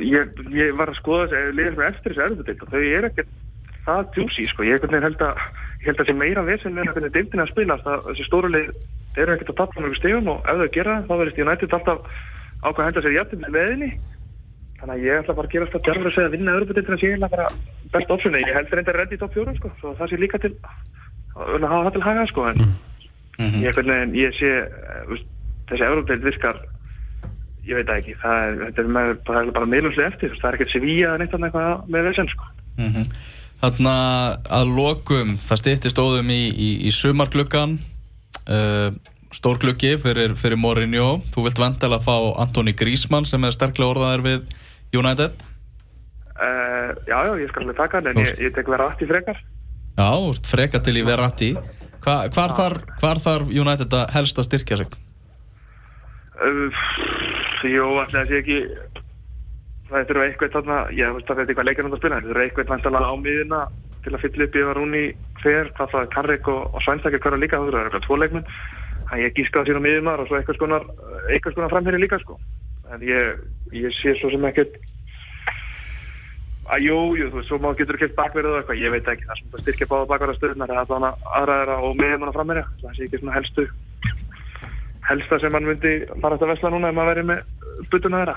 ég, 0.00 0.36
ég 0.56 0.74
var 0.78 0.92
að 0.92 1.00
skoða 1.00 1.28
þessi 1.32 1.56
liðið 1.56 1.74
sem 1.74 1.82
er 1.82 1.90
eftir 1.90 2.14
þessi 2.14 2.24
erfudeild 2.26 2.62
og 2.62 2.72
þau 2.72 2.82
eru 2.82 3.10
ekkert 3.10 3.32
það 3.86 4.08
djúsi 4.14 4.46
sko. 4.48 4.66
ég 4.66 4.78
held 4.78 5.24
að 5.26 5.42
ég 5.82 5.90
að 5.90 5.98
það 5.98 6.08
sé 6.08 6.14
meira 6.14 6.44
vesen 6.46 6.78
en 6.78 6.90
hvernig 6.94 7.14
deildin 7.14 7.42
er 7.42 7.48
að 7.48 7.52
spilast 7.52 7.88
að 7.90 8.06
þessi 8.10 8.26
stóru 8.28 8.52
lið 8.52 8.70
eru 9.18 9.34
ekkert 9.34 9.52
að 9.52 9.58
tappa 9.60 9.82
mjög 9.82 9.98
stegum 9.98 10.30
og 10.32 10.46
ef 10.46 10.60
þau 10.62 10.70
gera 10.76 10.94
það, 10.94 11.06
þá 11.08 11.14
verðist 11.20 11.42
United 11.42 11.76
alltaf 11.76 12.00
ákvað 12.62 12.82
að 12.82 12.88
henda 12.88 13.02
sér 13.02 13.16
jættum 13.16 13.42
með 13.42 13.56
veðinni. 13.58 13.90
Þannig 14.78 14.94
að 14.94 15.06
ég 15.06 15.18
ætla 15.22 15.36
bara 15.38 15.48
að 15.48 15.54
gera 15.54 15.66
alltaf 15.66 15.82
djarfur 15.86 16.08
að 16.10 16.14
segja 16.14 16.28
að 16.28 16.36
vinna 16.36 16.54
erfudeildina 16.58 16.98
sé 17.00 17.10
eiginlega 17.10 17.34
bara 17.34 17.48
best 17.92 18.14
optioni 18.14 18.42
ég 18.42 18.56
held 18.56 18.72
reyndar 18.72 18.98
reddi 18.98 19.18
í 19.18 19.20
top 19.20 19.34
4 19.36 19.56
sko, 19.58 19.72
svo 19.80 19.94
það 19.98 20.12
sé 20.12 20.20
líka 20.22 20.40
til 20.42 20.52
að 20.62 21.66
hafa 21.66 21.82
það 21.82 21.92
til 21.96 22.04
haga 22.06 22.24
sko, 22.30 22.46
en 22.50 22.62
ég, 22.62 23.68
einhvern 23.68 23.92
veginn, 23.92 24.16
ég 24.16 24.38
sé 24.38 24.50
eh, 24.62 25.22
þessi 25.70 25.86
erfudeild 25.88 26.26
virkar 26.26 26.62
ég 27.68 27.78
veit 27.78 27.86
það 27.88 28.00
ekki, 28.00 28.16
það 28.22 28.42
er, 28.46 28.58
þetta 28.64 28.82
er, 28.82 28.90
með, 28.96 29.12
það 29.28 29.38
er 29.40 29.54
bara 29.58 29.70
meðlumslega 29.74 30.10
eftir, 30.12 30.34
það 30.40 30.48
er 30.48 30.58
ekkert 30.58 30.74
Sevilla 30.74 31.06
eða 31.08 31.20
neitt 31.22 31.36
annað 31.36 31.48
eitthvað 31.52 31.94
með 31.94 32.10
vesen 32.10 32.34
sko. 32.34 32.52
mm 32.80 33.14
Þannig 33.62 34.48
að 34.58 34.70
lokum 34.74 35.36
það 35.38 35.58
stýttist 35.60 35.98
óðum 36.02 36.32
í, 36.34 36.40
í, 36.50 36.70
í 36.82 36.90
sumargluggan 36.90 37.76
uh, 38.50 38.88
stór 39.30 39.60
gluggi 39.62 39.92
fyrir, 40.02 40.34
fyrir 40.34 40.58
Mourinho 40.58 41.20
þú 41.30 41.44
vilt 41.46 41.60
vantilega 41.62 42.02
fá 42.02 42.16
Antoni 42.42 42.74
Grísmann 42.74 43.28
sem 43.28 43.46
er 43.46 43.54
sterklega 43.54 43.94
orðaðar 43.94 44.24
við 44.26 44.42
United 44.98 45.46
Uh, 46.42 46.90
já, 47.06 47.18
já, 47.28 47.32
ég 47.38 47.50
skal 47.52 47.62
alveg 47.62 47.76
taka 47.78 48.00
hann 48.00 48.08
en 48.10 48.18
ég, 48.24 48.30
ég 48.40 48.54
tek 48.56 48.66
vera 48.72 48.88
afti 48.88 49.06
frekar. 49.06 49.36
Já, 49.94 50.08
þú 50.08 50.30
ert 50.32 50.48
freka 50.48 50.80
til 50.82 50.94
í 50.96 51.04
Verratti 51.04 51.50
Hva, 52.02 52.14
hvar, 52.34 52.54
þar, 52.56 52.74
hvar 52.98 53.20
þarf 53.22 53.50
United 53.52 53.94
að 53.94 54.14
helst 54.16 54.40
að 54.40 54.48
styrkja 54.48 54.78
sig? 54.80 54.96
Uh, 56.42 56.80
jú, 57.70 57.86
alltaf 58.02 58.20
að 58.22 58.30
sé 58.30 58.38
ekki 58.42 58.58
það 59.92 60.06
þurfa 60.08 60.26
eitthvað 60.26 60.54
þarna, 60.56 60.76
ég 60.96 61.16
veist 61.16 61.30
að 61.30 61.40
þetta 61.40 61.42
er 61.42 61.50
eitthvað 61.52 61.68
leikar 61.68 61.88
að 61.88 61.98
spila, 62.00 62.20
það 62.20 62.28
þurfa 62.30 62.44
eitthvað 62.46 62.70
vantalega 62.72 63.10
á 63.12 63.14
miðuna 63.22 63.60
til 64.02 64.12
að 64.12 64.22
fylla 64.22 64.46
upp 64.46 64.56
yfir 64.60 64.78
Rúni 64.78 65.02
hver, 65.42 65.72
hvað 65.76 65.92
það 65.92 66.04
er 66.06 66.12
Karrik 66.14 66.48
og, 66.52 66.62
og 66.72 66.84
Svænstakir 66.86 67.22
hverja 67.22 67.42
líka, 67.42 67.60
það 67.60 67.68
þurfa 67.68 67.82
eitthvað 67.86 68.06
tvo 68.06 68.18
leikmenn. 68.22 68.48
Þannig 69.10 69.26
ég 69.26 69.36
gíska 69.36 69.60
það 69.60 69.68
síðan 69.68 69.82
á 69.82 69.86
miðunar 69.86 70.22
og 70.22 70.30
svo 70.30 70.38
eitthvað 70.38 70.58
skonar 70.58 70.88
eitthvað 71.28 71.54
skonar 71.54 71.74
framherri 71.74 72.00
líka 72.00 72.18
sko. 72.22 72.38
En 72.92 73.04
ég, 73.06 73.44
ég 73.76 73.94
sé 74.00 74.16
svo 74.18 74.32
sem 74.32 74.48
ekkert 74.48 74.80
að 76.72 76.86
jú, 76.86 76.98
jú, 77.18 77.28
þú 77.28 77.38
veist, 77.38 77.50
svo 77.50 77.58
má 77.60 77.70
getur 77.76 77.98
kemst 78.00 78.16
bakverðið 78.16 78.58
eitthvað, 78.62 78.80
ég 78.80 78.94
veit 78.94 79.08
ekki, 79.12 79.28
það 79.28 79.38
sem 79.38 79.52
það 79.52 79.64
styrkja 79.64 79.88
báða 79.90 80.10
bakverðastöðunar, 80.12 80.70
það 80.70 80.76
er 80.76 80.82
allavega 80.82 81.32
aðraðara 81.40 81.78
og 81.82 81.96
miðunar 81.98 82.36
framherja, 82.36 82.66
það 82.80 82.94
sé 82.96 83.06
ekki 83.06 83.20
svona 83.20 83.34
helstu 83.36 83.66
helsta 85.08 85.38
sem 85.42 85.52
mann 85.52 85.66
myndi 85.68 85.94
fara 86.22 86.38
að 86.38 86.50
vesla 86.52 86.72
núna 86.72 86.90
ef 86.90 86.96
maður 86.98 87.12
verið 87.14 87.26
með 87.30 87.40
butuna 87.92 88.22
þeirra. 88.22 88.36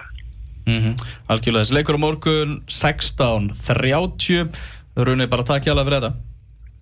Mm 0.65 0.79
-hmm. 0.81 0.93
Algjörlega, 1.29 1.63
þessi 1.63 1.77
leikur 1.77 1.97
á 1.97 2.01
morgun 2.01 2.51
16.30 2.65 4.47
Rúni, 4.95 5.27
bara 5.27 5.43
takk 5.43 5.65
hjá 5.65 5.75
fyrir 5.75 5.99
þetta. 5.99 6.13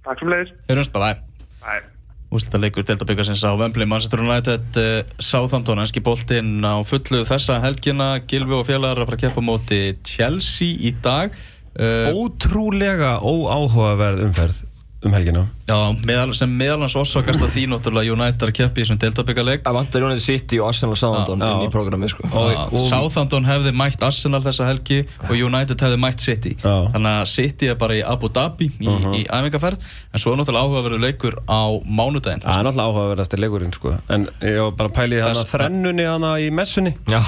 Takk 0.04 0.20
sem 0.20 0.30
leiðis 0.30 0.54
Heyrjumst, 0.70 0.94
bye. 0.94 1.02
Bye 1.02 1.20
Bye. 1.64 1.94
Úslita 2.34 2.58
leikur 2.58 2.84
Deltabyggarsins 2.84 3.44
á 3.46 3.54
Wembley. 3.54 3.86
Manchester 3.86 4.20
United 4.20 4.66
uh, 4.82 5.06
Southampton, 5.20 5.78
enski 5.80 6.02
boltinn 6.02 6.66
á 6.66 6.82
fullu 6.82 7.22
þessa 7.30 7.60
helgina. 7.62 8.18
Gilvi 8.26 8.56
og 8.58 8.66
félagar 8.66 9.04
að 9.04 9.10
fara 9.12 9.20
að 9.20 9.26
keppa 9.28 9.44
móti 9.46 9.82
Chelsea 10.02 10.74
í 10.82 10.96
dag. 11.04 11.36
Uh, 11.78 12.10
Ótrúlega 12.14 13.20
óáhugaverð 13.22 14.26
umferð 14.28 14.73
um 15.04 15.14
helgina. 15.16 15.42
Já, 15.68 15.76
meðal, 16.08 16.34
sem 16.38 16.52
meðalans 16.60 16.94
orsakast 17.00 17.42
að 17.44 17.52
því 17.54 17.64
náttúrulega 17.72 18.14
United 18.16 18.46
að 18.48 18.52
keppa 18.58 18.80
í 18.80 18.84
þessum 18.84 19.00
Deltabyggarleik 19.04 19.62
Það 19.66 19.76
vantar 19.78 20.06
United 20.08 20.24
City 20.26 20.60
og 20.60 20.68
Arsenal 20.72 20.98
Southampton 21.00 21.44
inn 21.48 21.64
í 21.66 21.70
programmi 21.74 22.10
sko. 22.12 22.28
og, 22.32 22.52
og 22.74 22.86
Southampton 22.92 23.48
hefði 23.48 23.74
mætt 23.80 24.04
Arsenal 24.08 24.42
þessa 24.46 24.68
helgi 24.70 25.00
og 25.30 25.34
United 25.38 25.84
hefði 25.88 26.00
mætt 26.04 26.24
City 26.24 26.54
Já. 26.60 26.74
þannig 26.96 27.12
að 27.22 27.26
City 27.34 27.72
er 27.74 27.80
bara 27.80 27.98
í 28.00 28.04
Abu 28.14 28.30
Dhabi 28.36 28.70
í, 28.80 28.92
í 29.20 29.24
æfingarferð 29.28 29.88
en 30.14 30.24
svo 30.24 30.34
er 30.36 30.42
náttúrulega 30.42 30.68
áhugaverður 30.68 31.04
leikur 31.08 31.40
á 31.48 31.62
mánudaginn 31.84 32.44
Það 32.44 32.60
er 32.60 32.68
náttúrulega 32.70 32.92
áhugaverðasti 32.92 33.42
leikurinn 33.44 33.74
sko. 33.76 33.96
En 34.14 34.28
ég 34.44 34.60
var 34.64 34.72
bara 34.80 34.92
að 34.92 34.98
pæli 35.00 35.22
hana 35.24 35.36
Þess- 35.40 35.52
þrennunni 35.56 36.06
hana 36.08 36.36
í 36.44 36.52
messunni. 36.54 36.96
Já, 37.12 37.22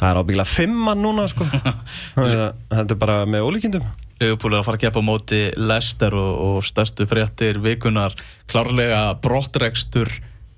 Það 0.00 0.06
er 0.14 0.18
ábyggilega 0.22 0.48
fimmann 0.48 1.02
núna 1.04 1.26
sko. 1.28 1.44
Þetta 2.16 2.86
er 2.94 2.98
bara 3.00 3.18
með 3.28 3.44
ólíkindum. 3.48 3.84
Liverpool 4.20 4.54
er 4.54 4.60
að 4.60 4.66
fara 4.68 4.78
að 4.78 4.84
keppa 4.84 5.00
á 5.00 5.04
móti 5.04 5.40
Leicester 5.56 6.16
og, 6.16 6.32
og 6.46 6.64
stærstu 6.66 7.06
fréttir 7.08 7.60
vikunar 7.64 8.12
klárlega 8.50 9.14
brottrekstur 9.24 10.10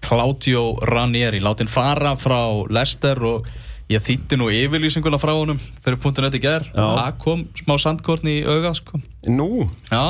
Claudio 0.03 0.65
Ranieri 0.83 1.39
látin 1.43 1.71
fara 1.71 2.17
frá 2.19 2.41
Leicester 2.75 3.23
og 3.23 3.47
ég 3.93 4.03
þýtti 4.03 4.39
nú 4.41 4.49
yfirlýsinguna 4.51 5.21
frá 5.23 5.35
honum 5.37 5.61
fyrir 5.85 6.01
punktin 6.03 6.27
þetta 6.27 6.41
í 6.41 6.43
ger 6.43 6.67
Já. 6.73 6.83
það 6.83 7.21
kom 7.23 7.45
smá 7.61 7.77
sandkorn 7.79 8.31
í 8.33 8.41
auga 8.47 8.73
sko. 8.79 8.99
Nú, 9.31 9.69
já, 9.91 10.03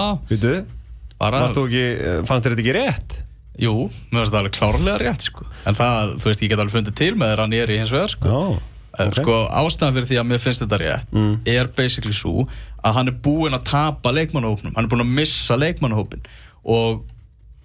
þú 1.59 1.67
ekki, 1.69 1.85
fannst 2.29 2.47
þér 2.47 2.55
þetta 2.57 2.65
ekki 2.65 2.77
rétt? 2.79 3.19
jú, 3.61 3.73
mér 4.11 4.23
finnst 4.23 4.33
það 4.33 4.41
alveg 4.41 4.55
klárlega 4.57 4.99
rétt 5.03 5.27
sko. 5.29 5.47
en 5.69 5.77
það, 5.77 6.13
þú 6.23 6.31
veist, 6.31 6.45
ég 6.45 6.53
get 6.53 6.63
alveg 6.63 6.77
fundið 6.79 6.97
til 7.03 7.13
með 7.21 7.35
Ranieri 7.43 7.81
hins 7.81 7.93
vegar 7.93 8.13
sko. 8.15 8.29
Já. 8.33 8.72
Okay. 8.93 9.23
sko 9.23 9.39
ástæðan 9.49 9.97
fyrir 9.97 10.11
því 10.11 10.21
að 10.21 10.29
mér 10.31 10.43
finnst 10.43 10.65
þetta 10.65 10.81
rétt 10.83 11.17
er 11.49 11.71
basically 11.77 12.13
svo 12.17 12.47
að 12.83 12.99
hann 12.99 13.13
er 13.13 13.19
búinn 13.25 13.55
að 13.57 13.65
tapa 13.71 14.13
leikmannahópnum. 14.13 14.75
Hann 14.75 14.85
er 14.85 14.91
búinn 14.91 15.05
að 15.05 15.17
missa 15.21 15.57
leikmannahópin 15.57 16.25
og 16.63 17.05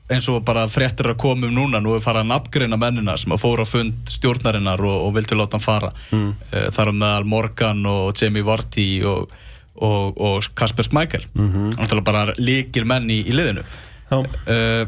eins 0.08 0.28
og 0.32 0.44
bara 0.48 0.64
fréttir 0.72 1.10
að 1.12 1.18
koma 1.20 1.50
um 1.50 1.56
núna 1.56 1.82
nú 1.84 1.98
er 1.98 2.04
farið 2.04 2.24
að 2.24 2.30
nafngreina 2.32 2.80
mennina 2.80 3.18
sem 3.20 3.34
að 3.36 3.42
fóra 3.44 3.66
á 3.68 3.72
fund 3.72 4.08
stjórnarinnar 4.08 4.80
og, 4.80 5.02
og 5.08 5.16
vildi 5.18 5.36
láta 5.36 5.58
hann 5.58 5.66
fara. 5.66 5.90
Mm. 6.16 6.30
þar 6.76 6.92
á 6.92 7.00
meðal 7.02 7.28
Morgan 7.28 7.84
og 7.92 8.14
Jamie 8.16 8.46
Varty 8.48 8.88
og, 9.04 9.34
og, 9.76 10.16
og 10.16 10.48
Kasper 10.56 10.88
Schmeichel. 10.88 11.26
Mm 11.34 11.50
-hmm. 11.52 11.76
náttúrulega 11.76 12.06
bara 12.12 12.34
líkil 12.38 12.86
menn 12.86 13.10
í, 13.10 13.20
í 13.28 13.36
liðinu. 13.36 13.66
Uh, 14.12 14.88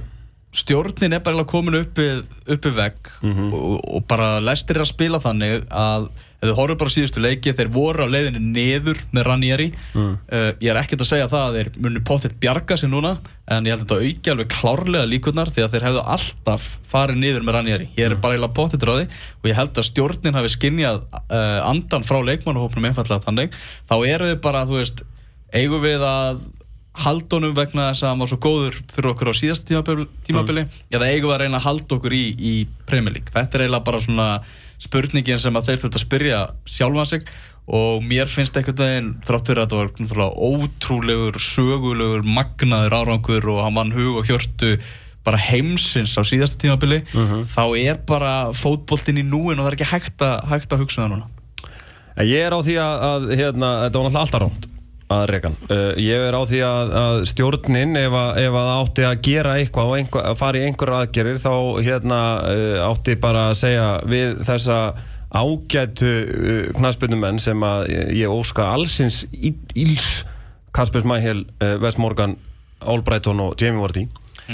stjórnin 0.56 1.13
er 1.13 1.22
bara 1.22 1.44
komin 1.46 1.75
uppið 1.84 2.24
uppi 2.50 2.72
vegg 2.74 3.10
Mhm. 3.22 3.51
og, 3.53 3.84
og 3.96 4.08
bara 4.10 4.39
lestir 4.41 4.79
að 4.82 4.88
spila 4.89 5.20
þannig 5.22 5.68
að 5.70 6.08
ef 6.41 6.48
þau 6.50 6.56
horfum 6.56 6.77
bara 6.79 6.89
síðustu 6.94 7.20
leiki 7.22 7.51
þeir 7.53 7.70
voru 7.75 8.06
á 8.08 8.10
leiðinu 8.10 8.39
neður 8.56 8.98
með 9.13 9.24
Ranieri 9.27 9.68
Mm. 9.94 10.18
uh, 10.32 10.51
ég 10.63 10.72
er 10.72 10.79
ekkert 10.82 11.03
að 11.03 11.10
segja 11.12 11.27
það 11.29 11.46
að 11.50 11.56
þeir 11.60 11.70
muni 11.84 12.00
pottitt 12.08 12.39
bjarga 12.39 12.77
sig 12.79 12.89
núna 12.89 13.18
en 13.48 13.65
ég 13.68 13.75
held 13.75 13.84
að 13.86 13.88
þetta 13.89 14.08
auki 14.10 14.32
alveg 14.34 14.48
klárlega 14.56 15.10
líkurnar 15.12 15.51
því 15.53 15.65
að 15.68 15.72
þeir 15.75 15.86
hefðu 15.89 16.03
alltaf 16.15 16.68
farið 16.89 17.18
niður 17.22 17.44
með 17.46 17.53
Ranieri 17.60 17.89
ég 17.98 18.06
er 18.10 18.15
bara 18.15 18.34
eiginlega 18.38 18.53
pottitt 18.58 18.88
ráði 18.89 19.06
og 19.44 19.50
ég 19.51 19.56
held 19.60 19.74
að 19.77 19.89
stjórnin 19.91 20.34
hafi 20.39 20.53
skinnjað 20.56 21.03
uh, 21.29 21.60
andan 21.70 22.08
frá 22.08 22.24
leikmannahópnum 22.25 22.89
einfallega 22.89 23.22
þannig 23.27 23.51
þá 23.86 23.96
eru 24.08 24.32
þau 24.34 24.39
bara, 24.41 24.65
þú 24.65 24.79
veist 24.82 25.03
eigum 25.53 25.82
við 25.84 26.01
að 26.06 26.41
haldunum 26.98 27.53
vegna 27.55 27.91
þess 27.91 28.03
að 28.03 28.12
hann 28.12 28.24
var 28.24 28.29
svo 28.31 28.39
góður 28.43 28.79
fyrir 28.89 29.12
okkur 29.12 29.29
á 29.31 29.34
síðast 29.38 29.67
tímabili, 29.69 30.08
tímabili 30.25 30.63
eða 30.89 31.10
eigum 31.12 31.29
við 31.29 31.36
að 31.36 31.41
reyna 31.43 31.60
að 31.60 31.67
halda 31.67 31.96
okkur 32.00 32.15
í, 32.17 32.24
í 32.36 32.53
Premier 32.89 33.15
League. 33.15 33.31
Þetta 33.34 33.58
er 33.58 33.65
eiginlega 33.65 33.86
bara 33.88 34.01
svona 34.03 34.27
spurningin 34.81 35.41
sem 35.41 35.60
að 35.60 35.69
þeir 35.69 35.81
þurft 35.84 36.00
að 36.00 36.05
spyrja 36.05 36.39
sjálfan 36.67 37.10
sig 37.12 37.29
og 37.69 38.01
mér 38.10 38.31
finnst 38.31 38.58
einhvern 38.58 38.81
veginn 38.81 39.12
þrátt 39.27 39.51
fyrir 39.51 39.62
að 39.63 39.75
þetta 39.75 40.15
var 40.17 40.34
ótrúlegur, 40.50 41.38
sögulegur, 41.43 42.25
magnaður 42.25 42.98
árangur 42.98 43.50
og 43.53 43.62
hann 43.63 43.77
vann 43.77 43.93
hug 43.93 44.24
og 44.24 44.31
hjörtu 44.31 44.74
bara 45.24 45.38
heimsins 45.38 46.15
á 46.17 46.25
síðasta 46.25 46.63
tímabili 46.63 47.03
þá 47.53 47.63
er 47.77 48.00
bara 48.10 48.50
fótboltinn 48.55 49.22
í 49.22 49.27
núin 49.27 49.60
og 49.60 49.67
það 49.67 49.72
er 49.72 49.77
ekki 49.77 49.91
hægt 49.93 50.25
að, 50.25 50.41
hægt 50.50 50.74
að 50.74 50.81
hugsa 50.81 51.03
um 51.03 51.05
það 51.05 51.13
núna. 51.13 51.29
En 52.19 52.27
Ég 52.27 52.41
er 52.43 52.55
á 52.55 52.60
því 52.65 52.75
að, 52.81 53.05
að 53.10 53.29
hérna, 53.38 53.67
þetta 53.86 54.00
var 54.00 54.10
náttúrulega 54.10 54.25
alltaf 54.25 54.43
rámt 54.48 54.68
að 55.10 55.25
rekan. 55.34 55.56
Uh, 55.70 55.92
ég 55.98 56.24
er 56.28 56.36
á 56.38 56.42
því 56.46 56.60
að, 56.66 56.92
að 57.00 57.20
stjórnin, 57.32 57.96
ef, 57.98 58.16
að, 58.16 58.42
ef 58.44 58.58
að 58.60 58.72
átti 58.75 59.06
að 59.08 59.22
gera 59.25 59.56
eitthvað 59.58 59.89
og 59.89 59.96
einhver, 59.98 60.25
að 60.30 60.39
fara 60.39 60.60
í 60.60 60.66
einhverjar 60.68 61.06
aðgerir, 61.06 61.39
þá 61.42 61.54
hérna, 61.86 62.20
uh, 62.46 62.75
átti 62.86 63.16
bara 63.22 63.48
að 63.50 63.56
segja 63.63 63.88
við 64.10 64.44
þessa 64.46 64.78
ágætu 65.30 66.12
uh, 66.12 66.60
knaspinnumenn 66.78 67.42
sem 67.42 67.66
að 67.66 67.89
ég 68.18 68.34
óska 68.34 68.70
allsins 68.75 69.24
íls 69.34 70.10
Kasper 70.75 71.01
Smæhjel, 71.01 71.48
Wes 71.82 71.96
Morgan, 71.98 72.36
Albrighton 72.86 73.39
og 73.42 73.56
Jamie 73.58 73.82
Vardy. 73.82 74.04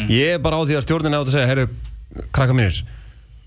Ég 0.07 0.37
er 0.37 0.39
bara 0.43 0.61
á 0.63 0.63
því 0.63 0.77
að 0.77 0.85
stjórnin 0.85 1.17
átti 1.17 1.33
að 1.33 1.35
segja, 1.35 1.49
heyrðu, 1.49 1.65
krakka 2.31 2.55
mínir, 2.55 2.79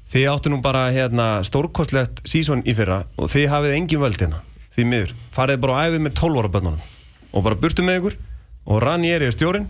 Þið 0.09 0.23
áttu 0.31 0.49
nú 0.49 0.59
bara 0.65 0.87
hérna, 0.89 1.25
stórkostlegt 1.45 2.23
sísón 2.29 2.63
í 2.65 2.73
fyrra 2.77 3.03
og 3.21 3.29
þið 3.29 3.51
hafið 3.53 3.75
engin 3.77 4.01
völd 4.01 4.23
hérna, 4.23 4.39
því 4.73 4.87
miður. 4.89 5.11
Farið 5.37 5.59
bara 5.65 5.75
á 5.77 5.85
æfið 5.85 6.05
með 6.07 6.15
12 6.17 6.41
ára 6.41 6.53
bönnunum 6.55 6.87
og 7.39 7.47
bara 7.47 7.59
burtu 7.59 7.85
með 7.87 8.01
ykkur 8.03 8.19
og 8.69 8.83
Ranieri 8.85 9.29
er 9.29 9.35
stjórin 9.35 9.69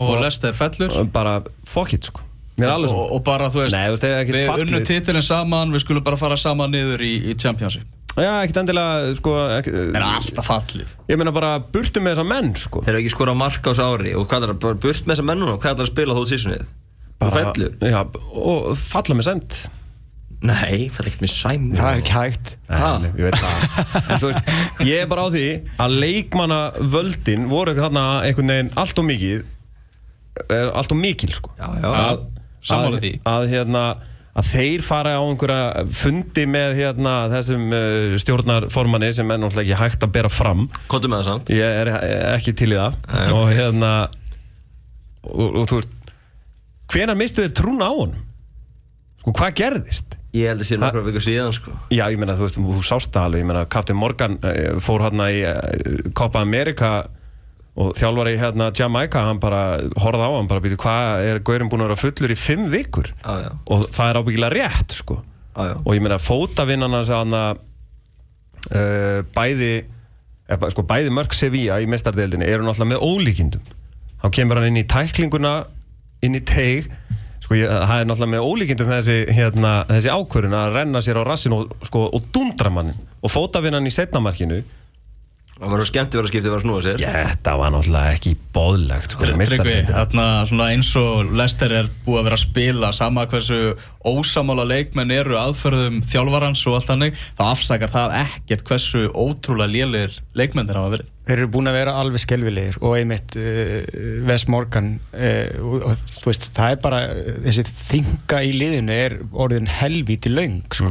Og, 0.00 0.14
og 0.14 0.22
Lester 0.22 0.54
fellur 0.56 0.94
og 0.96 1.10
bara 1.12 1.40
fuck 1.68 1.92
it 1.92 2.06
sko. 2.08 2.22
Mér 2.60 2.72
alveg 2.74 2.92
og, 2.96 3.14
og 3.16 3.22
bara 3.24 3.50
þú 3.52 3.64
veist, 3.64 3.76
Nei, 3.76 3.86
þú 3.88 3.96
veist, 3.96 4.32
við 4.32 4.62
unnum 4.64 4.84
titilin 4.88 5.24
saman 5.24 5.72
við 5.74 5.84
skulum 5.84 6.04
bara 6.04 6.18
fara 6.20 6.38
saman 6.40 6.72
niður 6.72 7.04
í, 7.04 7.14
í 7.30 7.36
Championship 7.40 7.84
Já, 8.18 8.40
ekkert 8.42 8.62
endilega, 8.64 9.12
sko, 9.16 9.34
ekki, 9.54 9.72
en 9.94 10.02
alltaf 10.02 10.48
fallið 10.48 10.94
ég 11.12 11.20
meina 11.20 11.32
bara 11.34 11.52
burtu 11.62 12.02
með 12.02 12.16
þessa 12.16 12.26
menn, 12.26 12.50
sko. 12.58 12.82
Þeir 12.82 12.96
eru 12.96 13.02
ekki 13.04 13.36
mark 13.38 13.60
á 13.62 13.70
þessu 13.70 13.86
ári 13.86 14.14
og 14.18 14.26
hvað 14.26 14.46
er 14.48 14.52
það, 14.52 14.62
bara 14.64 14.80
burt 14.82 15.04
með 15.06 15.14
þessa 15.14 15.26
mennuna 15.28 15.54
og 15.54 15.60
hvað 15.62 15.70
er 15.70 15.78
það 15.78 15.84
að 15.86 15.92
spila 15.92 16.16
þó 16.16 16.22
sísunnið? 16.32 16.64
Það 17.20 17.30
Bara- 17.30 17.52
fellur? 17.52 17.76
Já, 17.92 18.00
og 18.40 18.80
falla 18.80 19.16
með 19.20 19.28
send. 19.28 19.58
Nei, 20.40 20.88
fell 20.88 21.04
ekkert 21.04 21.20
með 21.20 21.32
sæm 21.34 21.64
Það 21.76 21.90
er 21.90 21.98
ekki 22.00 22.12
hægt? 22.16 22.50
Nei, 22.70 23.08
ég 23.20 23.26
veit 23.26 23.34
það. 23.36 23.64
En 24.00 24.20
þú 24.22 24.28
veist, 24.30 24.52
ég 24.88 25.02
er 25.02 25.08
bara 25.10 25.24
á 25.24 25.28
því 25.34 25.46
að 25.84 25.96
leikmanna 26.00 26.60
völdin 26.94 27.48
voru 27.50 27.74
þarna 27.76 28.04
einhvern 28.24 28.52
veginn 28.54 28.70
allt 28.80 29.02
og 29.02 29.04
mikið, 29.10 29.42
er 30.46 30.70
allt 30.80 30.94
og 30.94 31.00
mikil, 31.00 31.34
sko. 31.36 31.52
Já, 31.58 31.66
já. 31.82 31.90
Að, 31.90 32.22
Sammála 32.70 32.96
að, 32.96 33.04
því. 33.04 33.10
Að, 33.28 33.44
hérna, 33.50 33.82
að 34.40 34.48
þeir 34.48 34.84
fara 34.86 35.12
á 35.20 35.22
einhverja 35.26 35.84
fundi 36.00 36.46
með 36.48 36.76
hérna, 36.78 37.12
þessum 37.34 37.66
uh, 37.76 38.14
stjórnarformanni 38.24 39.10
sem 39.18 39.34
er 39.34 39.42
náttúrulega 39.42 39.66
ekki 39.74 39.82
hægt 39.82 40.06
að 40.06 40.14
bera 40.14 40.30
fram. 40.32 40.62
Kottum 40.88 41.12
með 41.12 41.20
það 41.20 41.28
samt 41.34 41.52
Ég 41.52 41.82
er 41.82 41.90
ekki 42.32 42.54
til 42.56 42.70
í 42.72 42.78
það. 42.80 42.96
Nei. 43.12 43.26
Og 43.36 43.52
hérna, 43.52 43.92
og, 45.28 45.44
og 45.50 45.68
þú 45.68 45.82
veist, 45.82 46.16
hvenær 46.96 47.20
mistu 47.20 47.44
þér 47.44 47.54
trúna 47.60 47.90
á 47.90 47.94
honum? 47.98 48.24
Sko, 49.20 49.36
hvað 49.36 49.54
gerðist? 49.60 50.16
Ég 50.36 50.46
held 50.46 50.62
að 50.62 50.68
sé 50.68 50.76
nokkra 50.78 51.02
vikur 51.06 51.24
síðan 51.24 51.54
sko 51.56 51.72
Já, 51.90 52.04
ég 52.12 52.18
meina, 52.20 52.36
þú 52.38 52.46
veist, 52.46 52.58
þú 52.60 52.82
sást 52.86 53.14
það 53.14 53.24
alveg, 53.28 53.42
ég 53.42 53.48
meina, 53.50 53.64
Captain 53.72 53.98
Morgan 53.98 54.36
eh, 54.46 54.76
fór 54.82 55.02
hérna 55.08 55.30
í 55.34 55.40
eh, 55.48 56.12
Copa 56.14 56.44
America 56.44 56.92
og 57.80 57.94
þjálfari 57.98 58.36
hérna 58.38 58.68
Jamaica, 58.76 59.24
hann 59.26 59.40
bara 59.42 59.62
horfði 60.02 60.26
á 60.26 60.30
hann, 60.34 60.48
bara 60.50 60.62
býtu, 60.62 60.78
hvað 60.82 61.24
er 61.30 61.40
Gaurin 61.46 61.70
búin 61.70 61.84
að 61.84 61.90
vera 61.92 62.00
fullur 62.02 62.34
í 62.34 62.38
fimm 62.38 62.68
vikur? 62.72 63.10
Já, 63.22 63.46
já, 63.46 63.50
Og 63.70 63.84
það 63.94 64.10
er 64.10 64.20
ábyggilega 64.20 64.54
rétt, 64.58 64.96
sko. 65.00 65.20
já, 65.54 65.62
já 65.70 65.74
Og 65.78 65.90
ég 65.96 66.04
meina, 66.04 66.18
fótavinnana 66.20 67.02
hann 67.08 67.36
að 67.38 67.62
uh, 68.74 69.20
bæði, 69.36 69.72
eh, 70.50 70.66
sko, 70.74 70.84
bæði 70.86 71.14
mörg 71.14 71.36
Sevilla 71.36 71.80
í 71.80 71.88
mestardeildinni 71.90 72.48
eru 72.48 72.66
náttúrulega 72.66 72.92
með 72.94 73.06
ólíkindum. 73.06 73.70
Þá 74.20 74.26
kemur 74.36 74.60
hann 74.60 74.70
inn 74.72 74.82
í 74.82 74.86
tæklinguna, 74.90 75.54
inn 76.26 76.36
í 76.36 76.42
teig, 76.44 76.90
sko, 77.40 77.56
ég, 77.58 77.70
það 77.70 78.02
er 78.02 78.08
náttúrulega 78.08 78.34
með 78.34 78.48
ólíkindum 78.48 78.92
þessi, 78.94 79.16
hérna, 79.36 79.72
þessi 79.90 80.12
ákvörðun 80.12 80.58
að 80.60 80.74
renna 80.76 81.02
sér 81.04 81.20
á 81.20 81.22
rassin 81.26 81.56
og, 81.56 81.72
sko, 81.88 82.06
og 82.12 82.28
dundra 82.34 82.72
mannin. 82.74 83.00
Og 83.20 83.32
fótavinnan 83.32 83.88
í 83.88 83.94
setnamarkinu, 83.94 84.62
Það 85.60 85.72
var 85.74 85.82
skemmt 85.84 86.14
að 86.14 86.20
vera 86.20 86.30
skiptið 86.30 86.48
að 86.48 86.54
vera 86.54 86.64
snúa 86.64 86.82
sér. 86.84 87.02
Já, 87.02 87.10
þetta 87.28 87.52
var 87.60 87.72
náttúrulega 87.74 88.12
ekki 88.16 88.30
bóðlegt, 88.54 89.12
sko, 89.12 89.26
Tryggvi, 89.36 89.74
svona 90.48 90.68
eins 90.72 90.90
og 90.96 91.32
Lester 91.36 91.74
er 91.76 91.88
búið 92.06 92.20
að 92.20 92.28
vera 92.28 92.36
að 92.38 92.44
spila 92.46 92.90
sama 92.96 93.24
hversu 93.28 93.58
ósamála 94.00 94.64
leikmenn 94.70 95.12
eru 95.12 95.36
aðferðum 95.36 95.98
þjálfarans 96.08 96.62
og 96.64 96.78
allt 96.78 96.88
þannig 96.88 97.18
þá 97.20 97.42
afsakar 97.50 97.92
það 97.92 98.14
ekkert 98.22 98.64
hversu 98.70 99.02
ótrúlega 99.12 99.74
lélir 99.74 100.16
leikmenn 100.38 100.70
þeir 100.70 100.78
hafa 100.80 100.94
verið. 100.94 101.10
Þeir 101.28 101.36
eru 101.36 101.50
búin 101.52 101.68
að 101.68 101.76
vera 101.76 101.96
alveg 102.00 102.22
skelvilegir 102.24 102.78
og 102.80 102.94
einmitt 102.96 103.36
uh, 103.36 103.90
Wes 104.30 104.46
Morgan 104.50 104.94
uh, 105.12 105.60
og, 105.60 105.84
og 105.90 106.06
þú 106.08 106.30
veist, 106.30 106.48
það 106.56 106.72
er 106.72 106.80
bara 106.86 107.02
þessi 107.44 107.66
þinga 107.68 108.40
í 108.48 108.54
liðinu 108.56 108.96
er 108.96 109.18
orðin 109.30 109.68
helvíti 109.68 110.32
löng 110.32 110.64
sko. 110.72 110.88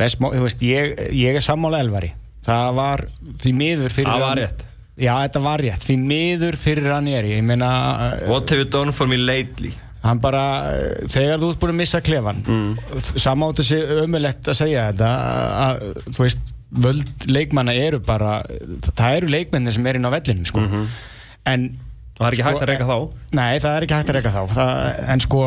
Wes 0.00 0.16
Morgan, 0.22 0.40
þú 0.40 0.48
veist, 0.48 0.64
ég, 0.64 0.96
ég 1.20 1.36
er 1.36 1.44
sammála 1.44 1.82
elvari 1.84 2.14
það 2.48 2.72
var 2.78 3.04
því 3.44 3.52
miður 3.62 3.94
fyrir 3.94 4.10
Það 4.12 4.24
var 4.24 4.32
hann- 4.34 4.42
rétt. 4.44 4.64
Já, 4.98 5.12
þetta 5.22 5.40
var 5.44 5.62
rétt, 5.62 5.84
því 5.86 5.96
miður 6.10 6.56
fyrir 6.58 6.88
Ranieri 6.90 7.36
ég 7.36 7.44
meina, 7.46 7.68
uh, 8.08 8.24
What 8.32 8.50
have 8.50 8.64
you 8.64 8.68
done 8.72 8.92
for 8.96 9.06
me 9.10 9.16
lately? 9.20 9.74
hann 10.02 10.20
bara 10.22 10.42
uh, 10.70 11.06
þegar 11.10 11.40
þú 11.42 11.48
ert 11.52 11.58
búin 11.62 11.72
að 11.74 11.78
missa 11.80 11.98
klefan 12.06 12.38
mm. 12.46 12.68
samátt 13.18 13.58
þessi 13.60 13.78
ömulegt 14.04 14.46
að 14.50 14.56
segja 14.60 14.84
þetta 14.92 15.08
að, 15.10 15.48
að, 15.64 16.04
þú 16.14 16.22
veist 16.24 16.52
völd 16.84 17.26
leikmanna 17.32 17.74
eru 17.74 17.98
bara 18.06 18.36
það 18.92 19.16
eru 19.18 19.30
leikmennir 19.32 19.74
sem 19.74 19.86
er 19.90 19.98
inn 19.98 20.06
á 20.06 20.12
vellinu 20.14 20.46
sko. 20.48 20.62
en 21.48 21.68
Það 22.18 22.26
er 22.28 22.34
ekki 22.34 22.44
hægt 22.48 22.62
að 22.64 22.70
reyka 22.72 22.86
þá. 22.88 22.96
nei 23.38 23.58
það 23.62 23.74
er 23.78 23.84
ekki 23.86 23.94
hægt 23.98 24.08
að 24.12 24.16
reyka 24.18 24.30
þá 24.34 24.54
það, 24.54 24.72
en 25.14 25.20
sko 25.26 25.42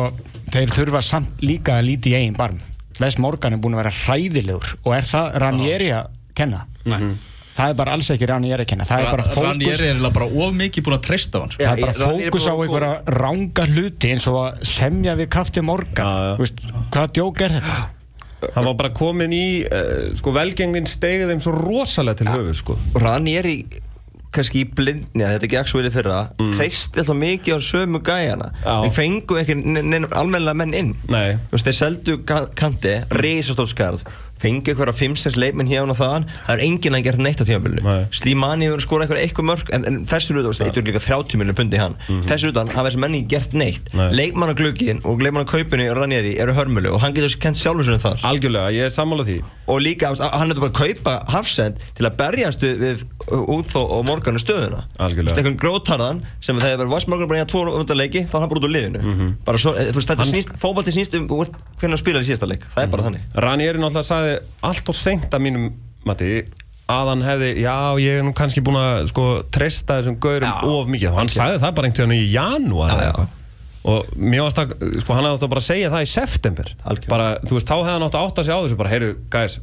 þeir 0.54 0.70
þurfa 0.76 1.02
samt 1.04 1.42
líka 1.44 1.74
að 1.78 1.88
líti 1.90 2.12
í 2.12 2.16
eigin 2.20 2.36
barm 2.38 2.60
Wes 3.00 3.18
Morgan 3.20 3.56
er 3.56 3.60
búin 3.64 3.76
að 3.76 3.82
vera 3.84 3.92
hræðilegur 4.02 4.70
og 4.82 4.94
er 4.96 5.08
það 5.08 5.36
Ranieri 5.46 5.90
að 5.96 6.12
kenna 6.38 6.62
Nei. 6.88 7.14
það 7.52 7.72
er 7.72 7.78
bara 7.78 7.96
alls 7.96 8.10
ekki 8.14 8.28
Ranieri 8.30 8.64
að 8.64 8.70
kenna 8.72 8.86
það 8.88 9.04
er 9.04 9.10
bara 9.12 9.26
fókus 9.28 9.48
Ranieri 9.48 9.90
er 9.92 10.02
bara 10.18 10.28
of 10.28 10.54
mikið 10.58 10.86
búin 10.86 10.98
að 10.98 11.04
treysta 11.08 11.38
á 11.38 11.40
hann 11.42 11.54
sko. 11.54 11.62
Það 11.62 11.72
er 11.72 11.86
bara 11.86 11.96
fókus 12.00 12.48
á 12.48 12.54
einhverja 12.54 13.18
ranga 13.18 13.66
hluti 13.70 14.12
eins 14.14 14.28
og 14.32 14.38
að 14.42 14.62
semja 14.72 15.16
við 15.20 15.32
Kafti 15.36 15.64
Morgan 15.64 16.12
já. 16.12 16.32
Þú 16.38 16.46
veist, 16.46 16.64
Hvaða 16.88 17.12
djók 17.18 17.44
er 17.46 17.56
þetta? 17.58 17.80
Hann 18.56 18.66
var 18.66 18.74
bara 18.74 18.90
komin 18.90 19.34
í, 19.36 19.46
uh, 19.62 20.10
sko, 20.18 20.32
velgengnin 20.34 20.88
stegið 20.90 21.30
þeim 21.30 21.42
svo 21.44 21.52
rosalega 21.54 22.18
til 22.18 22.32
höfu, 22.32 22.56
sko. 22.58 22.78
Ranieri 22.98 23.60
kannski 24.32 24.62
í 24.62 24.68
blindni 24.72 25.24
að 25.26 25.36
þetta 25.36 25.64
vel 25.76 25.88
í 25.88 25.92
fyrra 25.92 26.18
mm. 26.38 26.52
treysti 26.56 27.02
alltaf 27.02 27.18
mikið 27.18 27.58
á 27.58 27.60
sömu 27.66 28.00
gæjana 28.04 28.48
en 28.72 28.94
fengu 28.94 29.38
ekki 29.40 29.56
almennilega 29.58 30.56
menn 30.56 30.76
inn 30.76 30.92
Nei. 31.12 31.36
Þú 31.50 31.56
veist, 31.56 31.68
þeir 31.68 31.78
seldu 31.78 32.18
ka- 32.28 32.46
kanti, 32.56 32.94
risastótt 33.20 33.72
skarð 33.74 34.06
fengi 34.42 34.72
einhverja 34.72 34.94
5-6 34.98 35.38
leikminn 35.40 35.70
hérna 35.70 35.94
og 35.94 36.00
þaðan. 36.00 36.26
Það 36.46 36.54
er 36.56 36.64
enginn 36.66 36.98
að 36.98 37.04
gera 37.06 37.22
neitt 37.22 37.42
á 37.42 37.46
Nei. 37.86 38.00
Slimani 38.14 38.68
hefur 38.68 38.84
skorað 38.84 39.06
eitthvað 39.06 39.22
eitthvað 39.22 39.48
mörg 39.48 39.72
en, 39.76 39.86
en 39.88 39.98
þessur 40.08 40.38
utan, 40.40 40.46
þú 40.46 40.52
veist, 40.52 40.64
eitthvað 40.66 40.88
líka 40.90 41.02
30 41.06 41.40
miljonum 41.40 41.58
pundi 41.58 41.80
hann. 41.80 41.96
Þessur 42.28 42.52
utan 42.52 42.72
hafa 42.72 42.88
þessi 42.88 43.02
menni 43.02 43.22
gert 43.30 43.56
neitt. 43.56 43.92
Nei. 43.96 44.08
leikmannaglugin 44.18 45.02
og 45.08 45.22
leikmannakaupinu 45.22 45.86
í 45.86 45.94
Ranieri 45.96 46.34
eru 46.42 46.54
hörmulu 46.56 46.92
og 46.94 47.02
hann 47.04 47.14
getur 47.16 47.34
kent 47.42 47.58
sjálfur 47.60 47.86
sér 47.86 47.96
um 47.98 48.02
þar 48.02 48.24
Algjörlega, 48.32 48.72
ég 48.74 48.88
er 48.88 48.94
sammála 48.94 49.26
því. 49.28 49.38
Og 49.72 49.80
líka, 49.84 50.12
hann 50.18 50.52
hefur 50.52 50.64
bara 50.66 50.72
að 50.72 50.78
kaupa 50.80 51.14
Hafsend 51.32 51.82
til 51.96 52.08
að 52.08 52.16
berjast 52.18 52.64
við, 52.66 53.04
Úþó 53.32 53.84
og 53.98 54.06
Morgan 54.08 54.38
í 54.38 54.42
stöðuna. 54.42 54.82
Einhvern 54.98 55.58
grótarðan 55.60 56.22
sem 56.42 56.58
þegar 56.58 56.80
verður 56.82 56.92
Vass 56.96 57.08
Morgan 57.10 57.30
bara 57.30 57.40
í 57.40 57.44
að 57.44 57.52
tvo 57.52 57.62
undarleiki 57.78 58.24
þá 58.26 58.34
er 58.34 58.42
hann 58.42 58.52
bara 58.52 58.62
út 58.62 58.66
úr 58.68 58.74
liðinu. 58.74 59.02
Mhm. 59.02 59.30
þú 59.92 59.96
veist, 59.98 60.10
þetta 60.10 60.26
snýst, 60.26 60.50
um 61.18 61.28
hvernig 61.30 61.94
hann 61.94 62.02
spilar 62.02 62.24
í 62.24 62.28
síðasta 62.28 62.48
leik, 62.50 62.66
það 62.74 62.82
er 62.82 62.92
bara 62.92 63.06
þannig 63.06 63.22
Náttúrulega 64.32 64.40
sagði 64.40 64.70
allt 64.70 64.90
og 64.92 64.98
seint 64.98 65.34
að 65.36 65.44
mínum 65.46 65.70
mati 66.06 66.32
að 66.92 67.10
hann 67.12 67.22
hefði, 67.24 67.50
já 67.62 67.76
ég 68.02 68.18
er 68.18 68.26
nú 68.26 68.32
kannski 68.36 68.62
búin 68.64 68.78
að 68.80 69.06
sko 69.12 69.26
treysta 69.54 70.00
þessum 70.00 70.18
gaurum 70.20 70.66
of 70.68 70.90
mikið. 70.90 71.12
Og 71.12 71.20
hann 71.20 71.30
sagði 71.32 71.60
það 71.62 71.76
bara 71.78 71.88
einhvern 71.88 72.12
veginn 72.12 72.26
í 72.26 72.32
janúar 72.34 72.92
eða 72.92 73.06
eitthvað. 73.06 73.38
og 73.92 74.10
mér 74.18 74.44
varst 74.44 74.60
að, 74.62 74.74
sko 75.02 75.16
hann 75.16 75.26
hefði 75.26 75.38
átt 75.38 75.46
að 75.46 75.52
bara 75.54 75.64
segja 75.66 75.92
það 75.92 76.04
í 76.04 76.10
september. 76.12 76.72
Algjörlega. 76.82 77.12
bara, 77.14 77.28
þú 77.46 77.56
veist, 77.56 77.70
þá 77.70 77.76
hefði 77.78 77.94
hann 77.94 78.06
átt 78.08 78.18
að 78.18 78.26
átta 78.28 78.44
sig 78.44 78.52
á 78.52 78.60
þessu 78.60 78.80
bara, 78.82 78.92
heyru, 78.92 79.12
guys, 79.32 79.58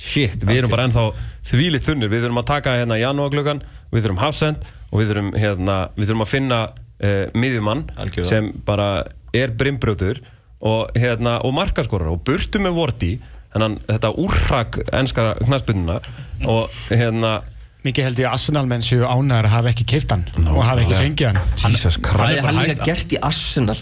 shit, 0.00 0.44
við 0.44 0.60
erum 0.60 0.72
bara 0.72 0.86
ennþá 0.88 1.06
þvílið 1.50 1.86
þunnir, 1.88 2.12
við 2.12 2.24
þurfum 2.24 2.42
að 2.44 2.50
taka 2.52 2.76
hérna 2.78 3.00
janúarglögan, 3.00 3.64
við 3.90 4.06
þurfum 4.06 4.22
hafsend 4.22 4.68
og 4.90 5.00
við 5.00 5.10
þurfum, 5.12 5.32
hérna, 5.40 5.80
við 5.96 6.08
þurfum 6.08 6.24
að 6.24 6.30
finna 6.30 6.60
uh, 6.70 7.24
miðjumann 7.36 7.84
sem 8.28 8.52
bara 8.68 8.88
er 9.36 9.52
brimbrjótur 9.58 10.22
og, 10.60 10.88
hérna, 10.96 11.38
og 11.44 11.52
markaskorar 11.56 12.12
og 12.12 12.24
burtu 12.24 12.62
með 12.62 12.76
vorti 12.76 13.12
þannig 13.54 13.80
að 13.80 13.94
þetta 13.94 14.10
úrrak 14.24 14.78
enskara 15.00 15.32
knaspununa 15.40 16.00
og 16.46 16.76
hérna 16.90 17.40
Mikið 17.80 18.04
held 18.04 18.18
ég 18.20 18.26
að 18.28 18.34
Arsenal 18.36 18.66
menn 18.68 18.82
séu 18.84 19.06
ánæður 19.08 19.46
að 19.48 19.52
hafa 19.54 19.70
ekki 19.70 19.84
keift 19.88 20.10
hann 20.12 20.26
og 20.52 20.58
hafa 20.68 20.82
ekki 20.82 20.98
fengið 20.98 21.30
hann. 21.30 21.38
Jesus 21.64 21.96
Hvað 21.96 22.26
Christ. 22.26 22.42
er 22.42 22.48
hann 22.50 22.58
líka 22.60 22.88
gert 22.90 23.14
í 23.16 23.20
Arsenal 23.24 23.76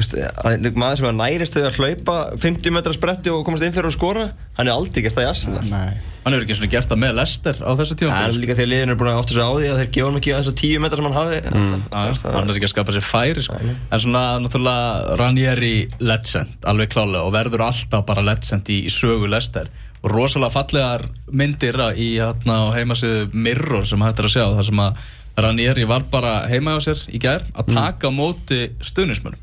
veist, 0.00 0.14
að- 0.16 0.76
maður 0.80 1.00
sem 1.00 1.08
er 1.10 1.16
nærist 1.20 1.56
að 1.60 1.76
hlaupa 1.78 2.16
50 2.42 2.72
metra 2.74 2.92
spretti 2.96 3.30
og 3.32 3.44
komast 3.46 3.64
inn 3.66 3.74
fyrir 3.76 3.90
að 3.90 3.96
skora 3.98 4.24
hann 4.58 4.66
er 4.68 4.72
aldrei 4.74 5.02
gert 5.04 5.16
það 5.18 5.28
í 5.30 5.68
Nei. 5.70 5.92
Hann 6.24 6.34
hefur 6.34 6.44
ekki 6.44 6.54
eins 6.56 6.62
og 6.66 6.72
gert 6.74 6.88
það 6.90 7.00
með 7.04 7.14
Lester 7.20 7.60
á 7.64 7.70
þessu 7.80 7.96
tíma 8.00 8.18
er 8.26 8.34
líka 8.40 8.56
að 8.56 8.70
liðin 8.72 8.92
er 8.94 8.98
búin 9.00 9.10
að 9.12 9.20
átta 9.22 9.36
sig 9.36 9.44
á 9.44 9.50
því 9.56 9.68
að 9.70 9.78
þeir 9.80 9.90
gefa 9.96 10.08
hann 10.10 10.18
ekki 10.20 10.34
þess 10.36 10.50
að 10.52 10.58
10 10.60 10.82
metra 10.84 10.96
sem 11.00 11.08
hann 11.08 11.18
hafi 11.20 11.38
Mm. 11.50 11.84
hann 11.90 12.50
er 12.50 12.56
ekki 12.56 12.68
að 12.68 12.74
skapa 12.74 12.92
sér 12.96 13.06
færi 13.06 13.42
sko. 13.44 13.56
en 13.60 14.00
svona 14.00 14.24
náttúrulega 14.40 15.16
Ranieri 15.20 15.88
legend, 16.00 16.56
alveg 16.64 16.90
klálega 16.92 17.22
og 17.24 17.32
verður 17.32 17.64
alltaf 17.68 18.04
bara 18.06 18.22
legend 18.22 18.64
í, 18.68 18.84
í 18.86 18.90
sögu 18.92 19.28
Lester 19.30 19.68
og 20.02 20.10
rosalega 20.14 20.50
fallegar 20.54 21.02
myndir 21.32 21.76
í 21.96 22.16
hérna 22.18 22.70
á 22.70 22.72
heimasöðu 22.76 23.32
Mirror 23.34 23.84
sem 23.86 24.00
hægt 24.00 24.18
er 24.22 24.28
að 24.28 24.34
sjá 24.36 24.46
þar 24.56 24.64
sem 24.70 24.80
að 24.86 25.08
Ranieri 25.40 25.84
var 25.88 26.02
bara 26.10 26.46
heima 26.50 26.76
á 26.76 26.78
sér 26.84 27.00
í 27.14 27.18
gær 27.22 27.44
að 27.54 27.72
taka 27.74 28.08
á 28.08 28.12
móti 28.12 28.70
stuðnismönnum 28.84 29.38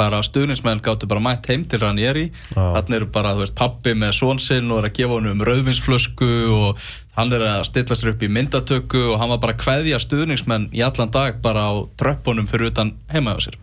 bara 0.00 0.22
stuðnismenn 0.24 0.80
gáttu 0.84 1.08
bara 1.10 1.22
mætt 1.24 1.50
heim 1.52 1.66
til 1.68 1.82
Ranieri. 1.82 2.30
Já. 2.54 2.62
þannig 2.78 2.98
eru 3.00 3.10
bara, 3.12 3.34
þú 3.36 3.44
veist, 3.44 3.56
pappi 3.58 3.94
með 3.98 4.16
són 4.16 4.40
sinn 4.42 4.70
og 4.72 4.80
er 4.80 4.90
að 4.90 4.96
gefa 5.00 5.18
honum 5.18 5.44
rauðvinsflösku 5.46 6.30
og 6.56 6.86
hann 7.18 7.34
er 7.36 7.44
að 7.44 7.66
stilla 7.68 7.98
sér 7.98 8.14
upp 8.14 8.24
í 8.24 8.30
myndatöku 8.32 9.02
og 9.12 9.18
hann 9.20 9.32
var 9.34 9.42
bara 9.42 9.56
að 9.56 9.64
kveðja 9.64 10.00
stuðningsmenn 10.00 10.70
í 10.76 10.84
allan 10.86 11.12
dag 11.12 11.42
bara 11.44 11.68
á 11.68 11.72
tröppunum 12.00 12.48
fyrir 12.50 12.72
utan 12.72 12.94
heima 13.12 13.36
á 13.36 13.38
sér. 13.44 13.58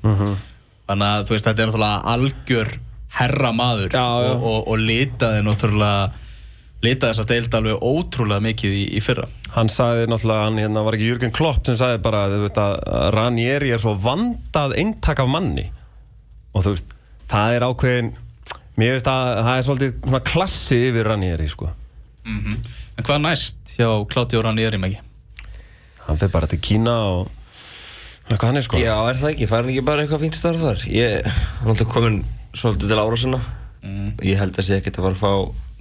Þannig 0.88 1.08
að 1.08 1.26
þú 1.28 1.36
veist, 1.36 1.50
þetta 1.50 1.64
er 1.64 1.72
náttúrulega 1.72 2.14
algjör 2.14 2.78
herra 3.18 3.52
maður 3.56 3.92
Já, 3.92 3.98
já. 3.98 4.32
Og, 4.36 4.46
og, 4.46 4.72
og 4.72 4.82
litaði 4.84 5.44
náttúrulega 5.48 6.26
litaði 6.86 7.10
þess 7.10 7.24
að 7.24 7.32
deilda 7.32 7.60
alveg 7.60 7.86
ótrúlega 7.90 8.44
mikið 8.46 8.76
í, 8.78 8.84
í 9.00 9.02
fyrra. 9.02 9.26
Hann 9.56 9.72
sagði 9.74 10.06
náttúrulega, 10.12 10.44
hann 10.46 10.60
hérna, 10.62 10.84
var 10.86 10.98
ekki 10.98 11.10
Jürgen 11.10 11.34
Klopp 11.34 11.66
sem 11.66 11.78
sagði 11.80 12.04
bara 12.06 12.28
að 12.30 12.78
Ranieri 13.16 13.74
er 13.74 13.82
svo 13.82 13.96
vandað 13.98 14.78
eintak 14.78 15.24
af 15.24 15.32
manni 15.32 15.66
og 16.58 16.66
þú 16.66 16.74
veist, 16.76 16.96
það 17.32 17.56
er 17.58 17.66
ákveðin 17.68 18.14
mér 18.78 18.96
veist 18.98 19.10
að 19.12 19.34
það 19.38 19.54
er 19.56 19.68
svolítið 19.68 19.98
svona 20.04 20.24
klassi 20.32 20.80
yfir 20.90 21.12
Ranieri 21.12 21.50
sko. 21.52 21.70
En 22.28 23.06
hvað 23.06 23.22
næst 23.24 23.76
hjá 23.78 23.90
Claudio 24.12 24.42
Ranieri 24.46 24.82
megi? 24.82 25.04
hann 26.08 26.20
fyrir 26.20 26.32
bara 26.32 26.48
til 26.48 26.60
Kína 26.64 26.94
og 27.12 27.30
eitthvað 28.28 28.50
hann 28.50 28.60
er 28.60 28.66
sko. 28.66 28.80
Já, 28.80 28.96
er 29.10 29.20
það 29.20 29.32
ekki, 29.34 29.48
fær 29.50 29.64
hann 29.64 29.72
ekki 29.74 29.86
bara 29.88 30.04
eitthvað 30.04 30.24
fínt 30.24 30.38
starf 30.40 30.62
þar? 30.64 30.84
Ég 30.92 31.18
er 31.20 31.40
alltaf 31.68 31.90
komin 31.92 32.22
svolítið 32.56 32.94
til 32.94 33.00
ára 33.02 33.20
sinna 33.20 33.42
Ég 34.26 34.40
held 34.40 34.58
að 34.58 34.66
sé 34.68 34.78
ekkert 34.80 35.00
að 35.00 35.06
fara 35.08 35.16
að 35.16 35.22
fá 35.22 35.32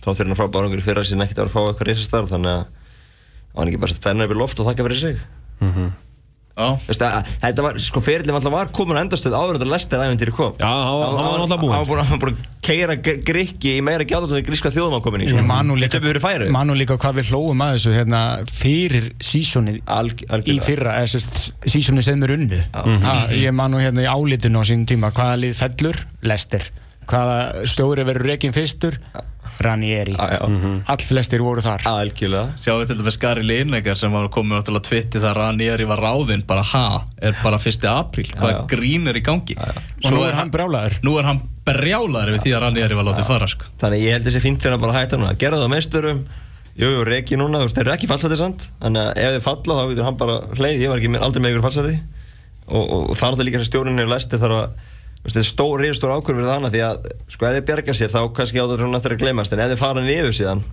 þá 0.05 0.09
þegar 0.11 0.29
hann 0.29 0.39
frá 0.39 0.51
bárangur 0.55 0.83
í 0.83 0.85
fyrra 0.85 1.05
sín 1.07 1.23
ekkert 1.25 1.41
að 1.43 1.49
fara 1.51 1.51
að 1.51 1.55
fá 1.55 1.71
eitthvað 1.73 1.89
reysa 1.91 2.07
starf 2.07 2.31
þannig 2.31 2.53
að 2.53 2.67
hann 3.57 3.71
ekki 3.71 3.81
bara 3.83 3.97
að 3.97 4.03
þennan 4.05 4.27
upp 4.27 4.35
í 4.35 4.39
loft 4.39 4.61
og 4.61 4.69
þakka 4.69 4.87
fyrir 4.87 5.01
sig. 5.01 5.23
Veistu, 5.63 5.87
að, 5.87 5.95
þetta 6.57 7.63
var, 7.67 7.79
sko 7.85 8.01
fyrirlin 8.01 8.33
alltaf 8.39 8.53
var 8.55 8.71
komin 8.73 8.97
á 8.97 9.05
endastöð 9.05 9.35
áður 9.37 9.57
en 9.57 9.61
þetta 9.61 9.73
lestir 9.75 10.05
æfintýri 10.07 10.33
kom. 10.37 10.55
Já, 10.57 10.67
hann 10.67 11.01
var- 11.01 11.17
náttúrulega 11.27 11.59
búinn. 11.61 11.75
Hann 11.77 11.85
var 11.85 11.91
búinn- 11.91 12.37
að 12.37 12.55
keira 12.67 12.97
grikki 12.97 13.75
í 13.79 13.83
meira 13.85 14.03
en 14.03 14.47
gríska 14.47 14.73
þjóðum 14.73 14.97
á 14.99 15.01
komin 15.05 15.21
í 15.23 15.29
sko. 15.29 15.43
Þetta 15.45 16.01
hefur 16.01 16.09
verið 16.15 16.25
færi 16.25 16.51
man 16.51 16.67
nú 16.67 16.75
líka 16.75 16.97
hvað 16.99 17.21
við 17.21 17.29
hlóum 17.31 17.61
að 17.63 17.77
þessu 17.77 17.93
hérna, 17.95 18.23
fyrir 18.49 19.13
sísonið 19.21 19.81
Alg, 19.87 20.25
í 20.49 20.57
fyrra, 20.65 20.97
sísonið 21.67 22.03
sem 22.09 22.23
er 22.23 22.35
unnu 22.39 22.63
ha, 22.73 23.27
ég 23.31 23.53
man 23.55 23.71
nú 23.71 23.79
hérna 23.79 24.03
í 24.03 24.09
álitinu 24.09 24.59
á 24.59 24.65
sínum 24.65 24.87
tíma 24.89 25.13
hvaða 25.13 25.39
lið 25.45 25.55
fellur, 25.61 25.97
Lester 26.23 26.65
hvaða 27.11 27.67
stjóri 27.71 28.05
verður 28.07 28.31
rekin 28.33 28.55
fyrstur? 28.55 28.99
Ranieri. 29.63 30.13
Já, 30.13 30.27
já. 30.37 30.83
all 30.93 31.03
flestir 31.07 31.41
voru 31.41 31.63
þar. 31.65 31.85
Algjörlega. 31.89 32.57
Sjáum 32.61 32.81
við 32.83 32.91
til 32.91 32.97
dæmis 33.01 33.19
Gary 33.21 33.45
Lineker 33.47 33.97
sem 33.99 34.13
var 34.13 34.29
komið 34.33 34.59
náttúrulega 34.61 34.89
tvitti 34.89 35.23
þar 35.23 35.41
Ranieri 35.41 35.87
var 35.89 36.03
ráðinn 36.03 36.45
bara 36.47 36.65
ha, 36.75 36.87
er 37.23 37.39
bara 37.43 37.57
1. 37.57 37.87
apríl? 37.89 38.27
Hvað 38.37 38.53
Já, 38.53 38.57
já. 38.57 38.65
grín 38.73 39.09
er 39.09 39.17
í 39.17 39.23
gangi 39.25 39.57
og 39.57 40.11
nú 40.13 40.25
er 40.27 40.37
hann 40.37 40.51
brjálaður. 40.53 40.99
Nú 41.07 41.15
er 41.21 41.29
hann 41.31 41.41
brjálaður 41.67 42.35
við 42.37 42.43
því 42.45 42.53
að 42.57 42.65
Ranieri 42.67 42.99
var 42.99 43.09
látið 43.09 43.31
fara 43.31 43.49
sko. 43.51 43.71
Þannig 43.81 44.05
ég 44.05 44.19
held 44.19 44.29
þessi 44.29 44.43
fínt 44.45 44.61
fyrir 44.67 44.77
að 44.77 44.83
bara 44.85 44.99
hætta 44.99 45.21
núna. 45.21 45.39
Gerða 45.41 45.63
það 45.63 45.71
á 45.71 45.75
meisturum. 45.77 46.21
Jú, 46.77 46.91
jú, 46.93 47.07
Reki 47.09 47.39
núna, 47.41 47.63
þú 47.63 47.71
veist, 47.71 47.79
þeir 47.79 47.87
eru 47.87 47.95
ekki 47.95 48.11
fallsæti 48.11 48.37
samt. 48.37 48.67
Þannig 48.83 49.01
að 49.01 49.23
ef 49.23 49.31
þið 49.39 49.45
falla 49.47 49.79
þá 49.79 49.85
getur 49.89 50.05
hann 50.05 50.19
bara 50.21 50.35
hleið 50.59 50.83
Ég 50.83 50.91
var 50.93 51.01
ekki 51.01 51.23
aldrei 51.25 51.41
með 51.41 51.55
ykkur 51.55 51.65
fallsæti 51.65 51.95
og, 52.67 52.85
og, 52.85 53.03
og 53.15 53.17
það 55.27 55.33
er 55.33 55.33
og 55.33 55.33
Þetta 55.33 55.43
er 55.43 55.49
stór, 55.51 55.83
reyður 55.83 55.99
stór 55.99 56.15
ákvörð 56.17 56.39
fyrir 56.41 56.53
þannig 56.53 56.75
Því 56.77 56.83
að, 56.87 57.11
sko, 57.35 57.47
ef 57.51 57.57
þið 57.59 57.67
bjarga 57.71 57.95
sér 57.99 58.15
þá 58.15 58.21
kannski 58.37 58.63
áður 58.63 58.85
hún 58.87 58.97
eftir 59.01 59.17
að 59.17 59.23
gleymast. 59.25 59.53
En 59.57 59.63
ef 59.65 59.73
þið 59.75 59.81
fara 59.83 60.07
niður 60.07 60.37
síðan 60.39 60.65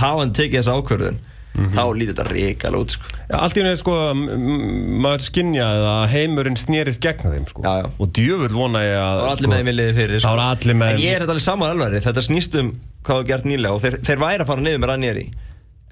Hafa 0.00 0.22
hann 0.22 0.32
tekið 0.38 0.60
þessa 0.62 0.78
ákvörðun 0.78 1.20
Þá 1.50 1.82
lítur 1.98 2.14
þetta 2.14 2.24
ríkala 2.30 2.78
út, 2.78 2.92
sko. 2.94 3.08
Já, 3.26 3.34
allt 3.42 3.56
í 3.58 3.62
henni 3.64 3.78
sko, 3.80 3.94
m- 4.14 4.28
m- 4.30 5.00
maður 5.02 5.24
skinjaði 5.24 5.88
að 5.90 6.04
heimurinn 6.12 6.56
snerist 6.56 7.02
gegn 7.02 7.24
þeim 7.26 7.48
sko. 7.50 7.64
Já, 7.66 7.72
já. 7.82 7.88
og 7.98 8.12
djöfull 8.14 8.52
vona 8.54 8.84
ég 8.84 8.94
að 8.94 9.10
Það 9.18 9.24
var 9.26 9.32
allir 9.34 9.50
með 9.50 9.58
þeim 9.58 9.70
í 9.72 9.74
liði 9.74 9.96
fyrir 9.98 10.22
Það 10.22 10.42
allir 10.44 10.78
með 10.78 10.92
En 10.94 11.02
ég 11.02 11.10
er 11.16 11.24
þetta 11.24 11.34
alveg 11.34 11.44
saman 11.48 11.72
alveg 11.74 12.04
Þetta 12.06 12.24
snýst 12.28 12.54
um 12.62 12.70
hvað 13.02 13.18
þú 13.18 13.26
gert 13.32 13.48
nýlega 13.50 13.74
Og 13.74 13.82
þeir, 13.82 13.98
þeir 14.06 14.22
væri 14.22 14.44
að 14.46 14.50
fara 14.52 14.64
niður 14.68 14.80
með 14.84 14.92
Ranieri. 14.94 15.26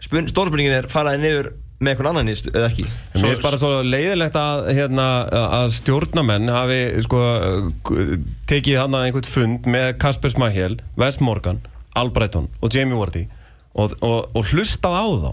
Stórspurningin 0.07 0.77
er 0.79 0.89
faraði 0.95 1.23
niður 1.27 1.51
með 1.79 1.93
einhvern 1.93 2.11
annan 2.11 2.31
eða 2.33 2.67
ekki? 2.67 2.85
Mér 3.15 3.25
finnst 3.29 3.45
bara 3.45 3.59
svo 3.61 3.71
leiðilegt 3.87 4.39
að, 4.39 4.65
hérna, 4.75 5.07
að 5.61 5.73
stjórnamenn 5.77 6.51
hafi 6.51 6.79
sko, 7.07 7.23
tekið 8.51 8.81
hann 8.81 8.99
einhvern 8.99 9.31
fund 9.31 9.69
með 9.71 9.93
Kasper 10.03 10.35
Smahel, 10.35 10.79
Wes 10.99 11.21
Morgan, 11.23 11.63
Albreyton 11.99 12.51
og 12.59 12.75
Jamie 12.75 12.99
Wardy 12.99 13.29
og, 13.79 13.95
og, 14.03 14.27
og 14.35 14.51
hlustað 14.51 14.99
á 14.99 15.07
þá. 15.07 15.33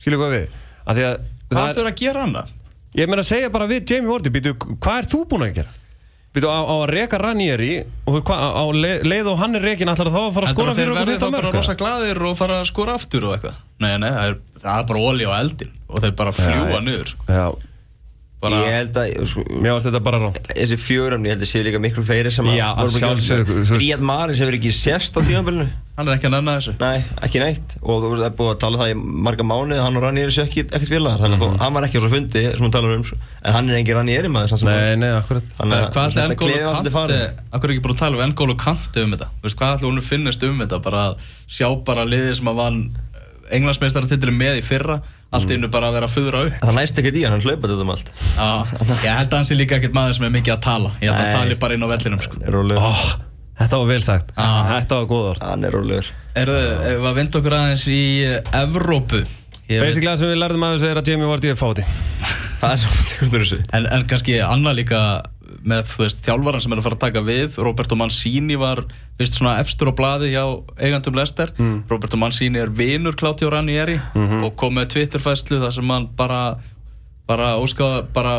Skilju 0.00 0.20
hvað 0.22 0.36
við? 0.38 0.58
Að 0.84 1.00
því 1.00 1.06
að 1.10 1.16
hvað 1.24 1.58
það 1.60 1.72
ættu 1.74 1.86
að 1.86 1.96
gera 2.00 2.26
annað? 2.28 2.52
ég 2.94 3.10
meina 3.10 3.24
að 3.24 3.30
segja 3.32 3.52
bara 3.52 3.68
við 3.70 3.88
Jamie 3.92 4.12
Wardy 4.12 4.32
býtu, 4.32 4.54
hvað 4.56 5.00
er 5.02 5.10
þú 5.12 5.24
búinn 5.30 5.48
að 5.48 5.56
gera? 5.60 5.80
Býtu, 6.34 6.50
á, 6.50 6.60
á 6.66 6.74
að 6.80 6.88
reka 6.90 7.18
Ranieri 7.20 7.74
og 8.10 8.18
hva, 8.26 8.40
á 8.58 8.64
leið, 8.74 9.28
og 9.30 9.38
hann 9.38 9.58
er 9.58 9.68
rekin 9.68 9.90
allar 9.92 10.10
þá 10.10 10.20
að 10.24 10.32
fara 10.34 10.48
að 10.48 10.56
skora 10.56 10.72
að 10.72 10.80
þeir 10.80 10.82
fyrir 10.82 10.94
okkur 10.94 11.04
verði 11.04 11.14
þá 11.14 11.20
þetta 11.20 11.36
bara 11.36 11.50
mörg 11.52 11.60
rosa 11.60 11.76
glaðir 11.78 12.22
og 12.26 12.36
fara 12.40 12.58
að 12.62 12.68
skora 12.72 12.96
aftur 12.98 13.28
og 13.28 13.36
eitthvað 13.36 13.60
Nei, 13.84 13.94
nei, 14.00 14.10
það 14.16 14.32
er, 14.32 14.40
það 14.64 14.80
er 14.80 14.90
bara 14.90 15.04
olí 15.12 15.28
á 15.28 15.32
eldin 15.42 15.72
og 15.88 16.02
þeir 16.04 16.16
bara 16.18 16.34
fljúa 16.34 16.80
niður. 16.84 17.12
Sko. 17.12 17.28
Já, 17.28 17.44
bara, 18.44 18.60
Ég 18.64 18.74
held 18.78 18.98
að 19.00 19.12
sko, 19.30 19.44
mér 19.56 19.72
varst 19.76 19.88
þetta 19.88 20.00
bara 20.04 20.18
ránt 20.20 20.38
þessi 20.50 20.76
fjöguröfni, 20.80 21.28
ég 21.30 21.34
held 21.36 21.44
að 21.46 21.50
séu 21.50 21.64
líka 21.64 21.80
miklu 21.82 22.04
fleiri 22.06 22.30
sem 22.34 22.48
að 22.50 22.58
Já, 22.58 22.66
að 22.74 22.82
veist- 22.96 23.72
Ríad 23.80 24.02
Maris 24.04 24.40
hefur 24.42 24.56
ekki 24.58 24.72
sérst 24.74 25.16
á 25.16 25.20
tímabilinu. 25.24 25.66
Hann 25.94 26.08
er 26.10 26.16
ekki 26.16 26.26
að 26.26 26.34
nenna 26.34 26.52
þessu. 26.58 26.72
Nei, 26.80 26.98
ekki 27.22 27.38
neitt. 27.38 27.76
Og 27.80 28.02
þú 28.02 28.08
veist, 28.10 28.22
það 28.24 28.26
er 28.26 28.36
búið 28.40 28.50
að 28.50 28.58
tala 28.64 28.74
um 28.74 28.82
það 28.82 28.90
í 28.90 28.96
marga 29.28 29.44
mánuði 29.46 29.80
hann 29.84 29.96
og 29.96 30.02
Ranieri 30.02 30.32
séu 30.34 30.44
ekki, 30.44 30.64
ekkert 30.66 30.90
félagar. 30.90 31.20
Þannig 31.22 31.38
að 31.38 31.52
mm 31.54 31.62
hann 31.64 31.76
var 31.76 31.82
ekki 31.86 31.98
á 31.98 32.02
svo 32.02 32.10
fundi 32.10 32.42
sem 32.50 32.64
hún 32.64 32.74
talar 32.74 32.96
um 32.96 33.04
en 33.44 33.52
hann 33.54 33.70
er 33.70 33.76
engin 33.78 33.98
Ranieri 34.00 34.28
maður 34.28 34.48
samt 34.52 34.60
sem 34.64 34.68
Nei, 34.68 34.96
nei, 34.98 35.12
akkurat. 35.14 35.46
Þannig 35.54 35.74
að 35.78 35.86
Hvað 35.94 36.04
er 36.04 36.10
tala 37.94 38.14
um 38.18 38.24
Engólu 38.26 38.56
Kante 38.58 39.00
um 39.04 39.10
þetta 39.14 39.28
Bara 43.44 43.50
að 43.50 43.58
Englandsmeistaratitlum 43.58 44.36
með 44.40 44.58
í 44.60 44.64
fyrra 44.64 44.96
Allt 45.34 45.50
innu 45.50 45.68
bara 45.72 45.88
að 45.90 45.96
vera 45.98 46.06
að 46.08 46.14
fuðra 46.14 46.40
upp. 46.46 46.58
Það 46.62 46.76
næst 46.78 46.98
ekkert 47.00 47.16
í 47.18 47.22
hann, 47.24 47.32
hann 47.34 47.42
hlaupaði 47.42 47.74
þetta 47.74 47.84
um 47.84 47.92
allt. 47.94 48.10
Já, 48.38 48.48
Ég 49.04 49.16
held 49.18 49.32
að 49.32 49.38
hann 49.40 49.48
sé 49.48 49.56
líka 49.58 49.78
ekkert 49.80 49.96
maður 49.96 50.18
sem 50.18 50.26
er 50.28 50.34
mikið 50.36 50.54
að 50.54 50.60
tala. 50.62 50.92
Ég 51.02 51.10
held 51.10 51.18
að 51.18 51.24
hann 51.24 51.40
tali 51.40 51.56
bara 51.64 51.74
inn 51.74 51.86
á 51.86 51.88
vellinum 51.90 52.22
sko. 52.22 52.38
Oh, 52.78 53.06
Þetta 53.58 53.80
var 53.80 53.88
vel 53.90 54.04
sagt. 54.04 54.30
Þetta 54.38 55.00
var 55.00 55.08
góð 55.10 55.26
orð. 55.32 55.42
Hann 55.48 55.66
er 55.66 55.74
rólegur. 55.74 56.12
Erðu, 56.38 56.60
ef 56.62 57.00
við 57.02 57.10
að 57.10 57.18
vinda 57.18 57.40
okkur 57.40 57.56
aðeins 57.58 57.84
í 57.90 58.00
Evrópu? 58.62 59.24
Basically 59.68 60.10
það 60.10 60.18
sem 60.22 60.30
við 60.32 60.40
lærðum 60.42 60.66
að 60.66 60.74
þessu 60.76 60.90
er 60.90 61.00
að 61.00 61.10
Jamie 61.10 61.30
Vardy 61.30 61.50
er 61.52 61.58
fáti. 61.58 61.84
Það 62.60 62.72
er 62.72 62.82
svo 62.84 63.04
tekundur 63.10 63.44
þessu. 63.44 63.60
En, 63.76 63.86
en 63.94 64.06
kannski 64.10 64.38
annað 64.44 64.78
líka 64.82 65.00
með 65.64 65.94
veist, 66.00 66.20
þjálfaran 66.24 66.62
sem 66.64 66.74
er 66.74 66.80
að 66.80 66.86
fara 66.86 66.98
að 66.98 67.04
taka 67.06 67.24
við. 67.24 67.58
Roberto 67.64 67.96
Mancini 67.98 68.58
var 68.60 68.84
vist 69.18 69.38
svona 69.38 69.56
efstur 69.62 69.90
á 69.90 69.94
blaði 69.96 70.32
hjá 70.34 70.44
eigandum 70.80 71.16
Lester 71.18 71.52
Roberto 71.90 72.18
Mancini 72.20 72.60
er 72.62 72.72
vinur 72.74 73.16
Claudio 73.18 73.50
Ranieri 73.52 73.98
og 74.14 74.54
kom 74.60 74.76
með 74.78 74.94
Twitterfæslu 74.96 75.60
þar 75.62 75.76
sem 75.76 75.92
hann 75.94 76.08
bara 76.18 76.40
bara 77.28 77.54
óskaða 77.56 78.02
bara 78.12 78.34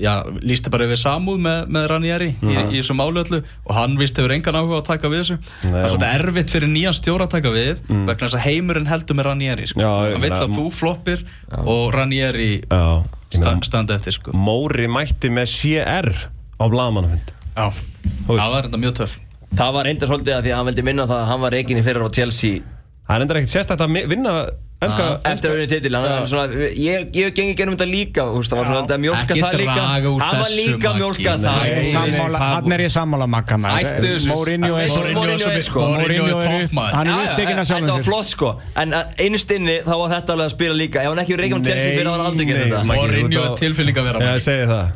já, 0.00 0.22
lísti 0.42 0.70
bara 0.72 0.86
yfir 0.86 1.00
samúð 1.00 1.40
með, 1.42 1.58
með 1.74 1.88
Ranieri 1.90 2.28
í, 2.34 2.52
í 2.54 2.78
þessu 2.78 2.94
málu 2.98 3.24
öllu 3.24 3.40
og 3.42 3.74
hann 3.76 3.96
vist 3.98 4.18
hefur 4.18 4.36
engan 4.36 4.60
áhuga 4.60 4.80
að 4.80 4.86
taka 4.92 5.10
við 5.10 5.24
þessu. 5.24 5.40
Það 5.64 5.80
er 5.80 5.90
svolítið 5.92 6.14
erfitt 6.20 6.54
fyrir 6.54 6.72
nýjan 6.72 6.96
stjóra 7.00 7.26
að 7.28 7.34
taka 7.36 7.54
við 7.54 7.74
vegna 7.90 8.20
þess 8.22 8.38
að 8.38 8.46
heimurinn 8.46 8.90
heldur 8.90 9.18
með 9.18 9.28
Ranieri 9.30 9.68
sko. 9.70 9.82
Já, 9.82 9.92
hann 10.14 10.24
veit 10.24 10.38
að 10.38 10.56
þú 10.58 10.70
floppir 10.74 11.26
og 11.64 11.84
Ranieri 11.94 12.54
Já 12.62 12.86
sta, 13.34 13.50
meina, 13.50 13.66
standa 13.66 13.98
eftir 13.98 14.16
sko. 14.16 14.34
Móri 14.36 14.88
mætti 14.90 15.30
með 15.32 15.52
CR 15.54 16.10
á 16.58 16.64
blagamannafund 16.70 17.32
Já, 17.54 17.66
það 18.26 18.50
var 18.50 18.64
enda 18.66 18.78
mjög 18.82 18.94
töff. 18.98 19.12
Það 19.54 19.72
var 19.76 19.84
reyndar 19.86 20.08
svolítið 20.10 20.34
að 20.34 20.42
því 20.42 20.50
að 20.50 20.56
hann 20.58 20.66
veldi 20.66 20.82
minna 20.88 21.04
það 21.06 21.20
að 21.22 21.28
hann 21.30 21.40
var 21.44 21.52
reikin 21.54 21.78
í 21.78 21.82
fyrir 21.86 22.02
á 22.02 22.10
Chelsea. 22.10 22.62
Það 23.06 23.14
er 23.14 23.22
endur 23.24 23.38
ekkert 23.38 23.52
sérstætt 23.54 23.84
að 23.84 23.92
mi- 23.94 24.06
vinna 24.84 25.08
ennska 25.14 25.32
eftir 25.32 25.50
að 25.50 25.56
vinna 25.58 25.68
titil 25.74 25.94
hann, 25.98 26.08
hann 26.14 26.26
svona, 26.30 26.68
ég, 26.78 27.08
ég 27.16 27.34
gengi 27.36 27.54
gennum 27.58 27.76
þetta 27.78 27.88
líka 27.90 28.26
þú 28.28 28.38
veist, 28.38 28.52
það 28.52 28.60
var 28.60 28.66
svona 28.70 28.82
að 28.94 29.02
mjólka 29.04 29.22
Ekki 29.24 29.42
það 29.42 29.54
líka. 29.60 29.82
hann 29.84 30.38
var 30.40 30.52
líka 30.54 30.88
að 30.90 31.40
Nei, 31.44 31.84
það. 31.90 32.36
Hann 32.44 32.72
er 32.74 32.80
ég 32.84 32.92
sammála 32.92 33.26
makka. 33.30 33.56
Mourinho 33.58 34.76
er 34.78 35.62
sko. 35.64 35.80
Hann 35.84 37.08
er 37.08 37.14
upptekinn 37.14 37.58
að 37.58 37.64
Þetta 37.64 37.68
sjálfum 37.68 37.88
var 37.88 37.98
sér. 37.98 38.06
flott 38.06 38.28
sko. 38.30 38.50
En 38.80 38.94
einstinni 39.24 39.76
þá 39.84 39.92
var 40.00 40.08
þetta 40.14 40.34
alveg 40.34 40.46
að 40.48 40.54
spila 40.54 40.76
líka. 40.78 41.02
Ef 41.04 41.08
hann 41.12 41.22
ekki 41.24 41.38
reikin 41.40 41.58
á 41.58 41.66
Chelsea 41.68 41.90
fyrir 41.94 42.08
var 42.10 42.18
hann 42.18 42.26
aldrei 42.30 42.46
gert 42.48 42.60
þetta. 42.64 42.82
Mourinho 42.90 43.40
er 43.44 43.56
tilfinning 43.60 43.96
að 44.00 44.08
vera 44.10 44.18
ég 44.34 44.42
segi 44.44 44.64
það. 44.70 44.86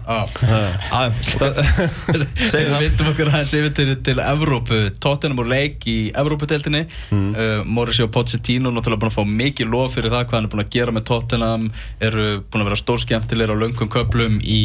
Við 2.49 2.73
vindum 2.83 3.11
okkur 3.13 3.31
aðeins 3.33 3.55
yfir 3.59 3.73
til, 3.77 3.89
til 4.07 4.23
Evrópu. 4.23 4.81
Tottenham 5.03 5.43
úr 5.43 5.49
leik 5.51 5.87
í 5.91 5.97
Evrópudeildinni. 6.19 6.85
Mm. 7.15 7.29
uh, 7.35 7.63
Mauricio 7.69 8.09
Pochettino 8.13 8.73
náttúrulega 8.75 9.03
búin 9.05 9.13
að 9.13 9.19
fá 9.19 9.25
mikið 9.43 9.71
lof 9.79 9.95
fyrir 9.97 10.13
það 10.13 10.25
hvað 10.27 10.37
hann 10.37 10.49
er 10.49 10.53
búin 10.53 10.65
að 10.65 10.73
gera 10.75 10.95
með 10.95 11.07
Tottenham 11.09 11.67
eru 12.05 12.27
búin 12.45 12.65
að 12.65 12.71
vera 12.71 12.81
stórskjæmtilegir 12.83 13.55
á 13.55 13.63
löngum 13.63 13.91
köplum 13.93 14.39
í 14.43 14.63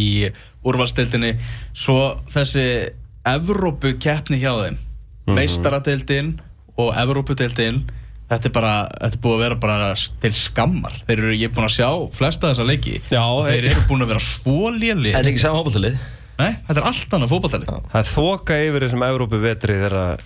úrvalsdeildinni. 0.65 1.35
Svo 1.77 1.99
þessi 2.33 2.67
Evrópu 3.23 3.93
keppni 4.03 4.41
hjá 4.41 4.51
þeim 4.51 4.79
mm 4.79 5.37
meistaradeildin 5.37 6.33
og 6.75 6.89
Evrópudeildin 6.99 7.77
þetta 8.27 8.49
er 8.49 8.53
bara, 8.57 8.73
þetta 8.91 9.15
er 9.15 9.21
búið 9.23 9.35
að 9.37 9.43
vera 9.45 9.57
bara 9.61 9.91
til 10.19 10.31
skammar. 10.35 10.97
Þeir 11.07 11.21
eru, 11.21 11.35
ég 11.37 11.47
er 11.47 11.53
búin 11.55 11.69
að 11.69 11.77
sjá 11.77 11.87
flesta 12.11 12.49
þessa 12.51 12.65
leiki. 12.67 12.97
Já, 13.07 13.23
þeir 13.47 13.69
eru 13.69 13.85
búin 13.87 14.03
að 14.03 14.11
vera 14.11 14.25
svo 14.25 14.73
léli 14.73 15.13
Þetta 15.13 15.23
er 15.23 15.31
ekki 15.31 15.45
saman 15.45 15.61
hópaltalið 15.61 16.03
Nei, 16.33 16.55
þetta 16.65 16.79
er 16.81 16.87
allt 16.89 17.11
annað 17.13 17.33
fótballtali 17.33 17.67
Það 17.69 17.99
er 17.99 18.07
þoka 18.09 18.55
yfir 18.65 18.85
þessum 18.87 19.05
Evrópu 19.05 19.39
vetri 19.43 19.75
þegar 19.77 20.23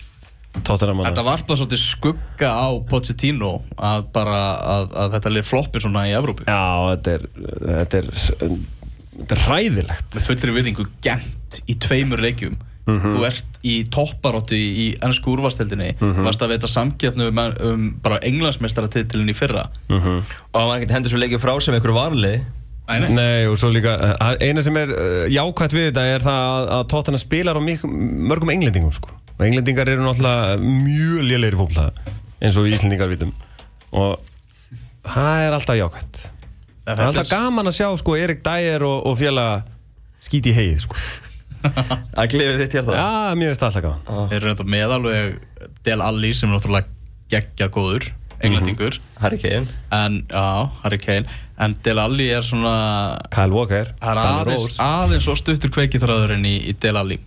Tottenham 0.64 1.04
Þetta 1.04 1.24
varpað 1.26 1.60
svolítið 1.60 1.82
skugga 1.82 2.50
á 2.56 2.68
Pochettino 2.88 3.52
að 3.76 4.08
bara 4.14 4.38
að, 4.58 4.88
að 5.04 5.12
þetta 5.16 5.32
lið 5.34 5.46
floppi 5.48 5.82
svona 5.84 6.06
í 6.08 6.14
Evrópu. 6.18 6.46
Já, 6.48 6.64
þetta 6.94 7.14
er 7.14 7.26
Þetta 7.68 8.00
er, 8.00 8.08
þetta 9.18 9.36
er 9.36 9.44
hræðilegt. 9.44 10.08
Með 10.16 10.26
fullri 10.30 10.56
virðingu 10.56 10.88
gent 11.04 11.60
í 11.68 11.78
tveimur 11.78 12.24
leikjum. 12.24 12.58
Þú 12.88 13.24
ert 13.28 13.58
í 13.68 13.74
topparóttu 13.92 14.56
í, 14.56 14.68
í 14.80 14.86
ennsku 15.04 15.34
úrvasteldinni 15.34 15.90
varst 16.24 16.40
að 16.40 16.54
veita 16.54 16.70
samkeppnu 16.72 17.26
um, 17.28 17.40
um 17.68 17.82
bara 18.00 18.16
englandsmeistaratitilin 18.24 19.28
í 19.28 19.36
fyrra. 19.36 19.66
Og 19.92 20.00
hann 20.08 20.70
var 20.70 20.78
ekkert 20.78 20.94
hendur 20.96 21.12
svo 21.12 21.20
leikið 21.20 21.42
frá 21.44 21.52
sem 21.60 21.76
einhverju 21.76 21.98
varlið 21.98 22.38
Nei, 22.88 23.02
nei. 23.04 23.10
Nei, 23.12 23.46
og 23.50 23.58
svo 23.60 23.68
líka 23.68 23.92
uh, 24.00 24.30
eina 24.40 24.62
sem 24.64 24.76
er 24.80 24.88
uh, 24.94 25.24
jákvæmt 25.28 25.74
við 25.76 25.90
þetta 25.90 26.04
er 26.08 26.22
það 26.24 26.38
að, 26.48 26.68
að 26.72 26.84
Tottenham 26.88 27.20
spilar 27.20 27.58
á 27.58 27.62
mörgum 27.62 28.52
englendingum 28.54 28.94
sko. 28.96 29.12
Og 29.38 29.44
englendingar 29.46 29.88
eru 29.92 30.06
náttúrulega 30.06 30.58
mjög 30.62 31.28
lélegir 31.30 31.58
fólk 31.60 31.78
eins 32.38 32.58
og 32.58 32.66
Íslendingar 32.70 33.10
vitum. 33.10 33.30
Og 33.94 34.18
það 35.06 35.46
er 35.46 35.56
alltaf 35.56 35.78
jákvæmt 35.78 36.26
það 36.88 37.02
er 37.02 37.10
alltaf 37.10 37.30
gaman 37.30 37.68
að 37.68 37.78
sjá 37.78 37.88
sko, 38.00 38.16
Erik 38.18 38.44
Dyer 38.46 38.84
og, 38.86 39.00
og 39.08 39.16
félaga 39.20 39.62
skíti 40.24 40.54
heið 40.56 40.84
sko. 40.86 41.00
Það 42.14 42.28
glifið 42.34 42.60
þitt 42.62 42.74
hjarta 42.76 42.94
Já, 42.94 43.34
mér 43.34 43.50
finnst 43.50 43.62
það 43.64 43.68
alltaf 43.68 43.84
gaman. 43.84 44.30
Þeir 44.30 44.38
eru 44.38 44.52
þetta 44.52 44.66
með 44.74 44.94
alveg 44.94 45.72
Del 45.88 46.04
Alli 46.06 46.30
sem 46.36 46.48
er 46.48 46.54
náttúrulega 46.54 46.92
geggja 47.34 47.68
góður 47.74 48.06
englendingur. 48.38 48.98
Harry 49.18 49.40
Kane. 49.42 49.66
En, 49.90 50.20
já, 50.30 50.44
Harry 50.84 51.00
Kane. 51.02 51.38
En 51.58 51.74
Del 51.82 51.98
Alli 51.98 52.28
er 52.30 52.44
svona 52.46 52.76
Kyle 53.34 53.50
Walker, 53.50 53.90
er 53.98 54.20
aðeins, 54.22 54.78
aðeins 54.82 55.26
svo 55.26 55.34
stuttur 55.38 55.72
kveikithræðurinn 55.74 56.46
í, 56.46 56.54
í 56.70 56.76
Del 56.78 56.94
Alli 57.00 57.18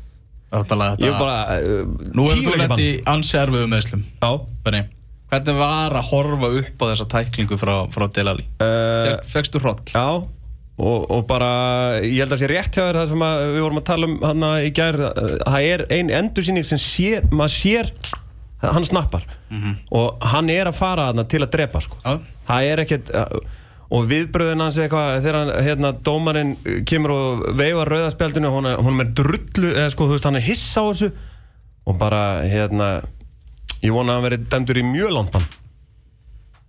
Þetta, 0.52 0.90
Ég 1.00 1.08
er 1.08 1.16
bara 1.16 1.60
uh, 1.62 1.86
Nú 2.12 2.26
hefur 2.28 2.52
þú 2.52 2.58
lett 2.60 2.84
í 2.84 2.90
ansi 3.08 3.38
erfiðu 3.40 3.70
meðslum 3.72 4.04
Já, 4.20 4.32
Benni, 4.66 4.82
hvernig 5.32 5.60
var 5.62 5.96
að 5.96 6.10
horfa 6.12 6.50
upp 6.60 6.84
á 6.84 6.86
þessa 6.92 7.08
tæklingu 7.14 7.60
frá, 7.62 7.74
frá 7.94 8.08
Del 8.12 8.28
Alli? 8.34 8.46
uh, 8.60 9.14
Fegstu 9.32 9.62
hroll? 9.64 9.80
Já 9.94 10.06
og, 10.82 11.04
og 11.14 11.26
bara, 11.30 11.52
ég 12.02 12.24
held 12.24 12.34
að 12.34 12.42
sé 12.42 12.48
rétt 12.50 12.74
hjá 12.74 12.82
þér 12.88 12.98
það 13.02 13.10
sem 13.12 13.24
að 13.28 13.42
við 13.54 13.64
vorum 13.68 13.80
að 13.82 13.88
tala 13.92 14.08
um 14.10 14.16
hann 14.26 14.46
í 14.66 14.72
gær 14.76 14.98
uh, 15.08 15.20
það 15.46 15.68
er 15.70 15.84
ein 15.94 16.12
endursýning 16.22 16.66
sem 16.68 16.82
sér, 16.82 17.28
maður 17.30 17.56
sér 17.56 17.92
hann 18.62 18.86
snappar 18.86 19.24
og 19.92 20.28
hann 20.34 20.50
er 20.54 20.70
að 20.70 20.78
fara 20.78 21.08
hann 21.10 21.24
til 21.30 21.42
að 21.42 21.52
drepa 21.56 21.80
sko. 21.82 21.98
Já. 22.06 22.20
það 22.50 22.68
er 22.72 22.82
ekkert 22.84 23.12
uh, 23.18 23.40
og 23.92 24.08
viðbröðin 24.08 24.64
hans 24.64 24.78
eitthvað 24.80 25.18
þegar 25.26 25.50
hérna, 25.66 25.92
dómarinn 26.06 26.54
kemur 26.88 27.12
og 27.16 27.42
veifar 27.60 27.92
rauðaspjaldinu 27.92 28.52
hún 28.54 28.70
hún 28.80 29.04
er 29.04 29.12
drullu, 29.18 29.74
eða 29.74 29.92
sko, 29.92 30.08
þú 30.08 30.16
veist, 30.16 30.28
hann 30.30 30.40
er 30.40 30.46
hissa 30.46 30.84
á 30.84 30.88
þessu. 30.88 31.12
Og 31.90 31.98
bara, 32.00 32.22
hérna 32.48 32.92
ég 33.82 33.92
vona 33.92 34.14
að 34.14 34.20
hann 34.20 34.28
verið 34.30 34.48
dæmdur 34.54 34.80
í 34.80 34.86
mjög 34.88 35.12
langt 35.18 35.36
bann. 35.36 35.48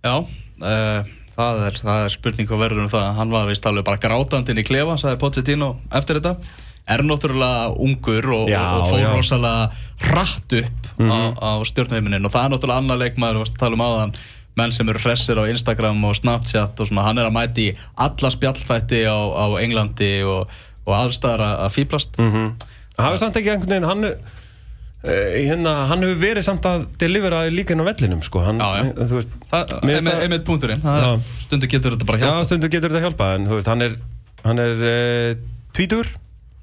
Já, 0.03 0.15
uh, 0.19 1.13
það, 1.37 1.63
er, 1.69 1.79
það 1.85 2.03
er 2.03 2.13
spurning 2.17 2.49
hvað 2.49 2.63
verður 2.65 2.83
um 2.83 2.91
það. 2.91 3.09
Hann 3.21 3.33
var 3.37 3.49
vist 3.49 3.71
alveg 3.71 3.87
bara 3.87 4.03
grátandinn 4.03 4.59
í 4.59 4.67
klefa 4.67 4.99
sagði 4.99 5.21
Pochettino 5.23 5.73
eftir 5.95 6.19
þetta. 6.19 6.35
Er 6.83 7.05
náttúrulega 7.07 7.69
ungur 7.79 8.25
og, 8.35 8.49
og 8.51 8.87
fór. 8.89 8.99
Mhm. 8.99 9.13
rosalega 9.15 9.69
hratt 10.09 10.55
upp 10.59 10.87
á, 10.99 11.19
á 11.39 11.51
stjórnheiminin 11.63 12.27
og 12.27 12.33
það 12.33 12.49
er 12.49 12.51
náttúrulega 12.57 12.83
annar 12.83 12.99
leikmaður 12.99 13.37
við 13.37 13.45
varst 13.45 13.55
að 13.55 13.61
tala 13.63 13.77
um 13.77 13.85
áðan 13.87 14.17
menn 14.59 14.71
sem 14.75 14.89
eru 14.91 15.01
hressir 15.01 15.39
á 15.39 15.43
Instagram 15.49 16.03
og 16.05 16.15
Snapchat 16.19 16.79
og 16.83 16.89
svona, 16.91 17.07
hann 17.07 17.17
er 17.21 17.29
að 17.29 17.35
mæti 17.39 17.67
alla 17.95 18.29
spjallfætti 18.33 19.03
á, 19.09 19.17
á 19.17 19.45
Englandi 19.63 20.11
og, 20.29 20.51
og 20.85 20.93
aðstæðar 20.99 21.43
að 21.65 21.73
fýblast 21.79 22.19
mm 22.21 22.53
Það 22.93 23.07
hefur 23.07 23.17
samt 23.23 23.37
ekki 23.39 23.49
einhvern 23.49 23.71
veginn 23.73 23.85
hann, 23.89 24.03
uh, 24.05 25.29
hérna, 25.33 25.71
hann 25.89 26.03
hefur 26.05 26.19
verið 26.21 26.43
samt 26.45 26.67
að 26.69 26.83
delivera 27.01 27.39
líka 27.49 27.73
inn 27.73 27.81
á 27.81 27.89
vellinum 27.89 28.19
sko. 28.21 28.43
hann, 28.45 28.59
Já, 28.61 28.83
já. 28.83 28.91
Þú 29.09 29.17
veist, 29.17 29.31
Það 29.49 29.73
er 30.11 30.21
einmitt 30.27 30.45
punkturinn 30.45 30.83
það 30.83 30.99
er, 30.99 31.07
Já. 31.07 31.39
stundu 31.47 31.69
getur 31.71 31.95
þetta 31.95 32.09
bara 32.11 32.19
já, 32.21 32.27
hjálpa 32.27 32.45
stundu 32.51 32.69
getur 32.69 32.93
þetta 32.93 33.01
hjálpa 33.07 33.31
en 33.39 33.47
þú 33.49 33.57
veist, 33.57 33.71
hann 33.73 33.81
er, 33.87 33.97
hann 34.45 34.61
er 34.61 34.85
uh, 34.91 35.31
tvítur, 35.73 36.13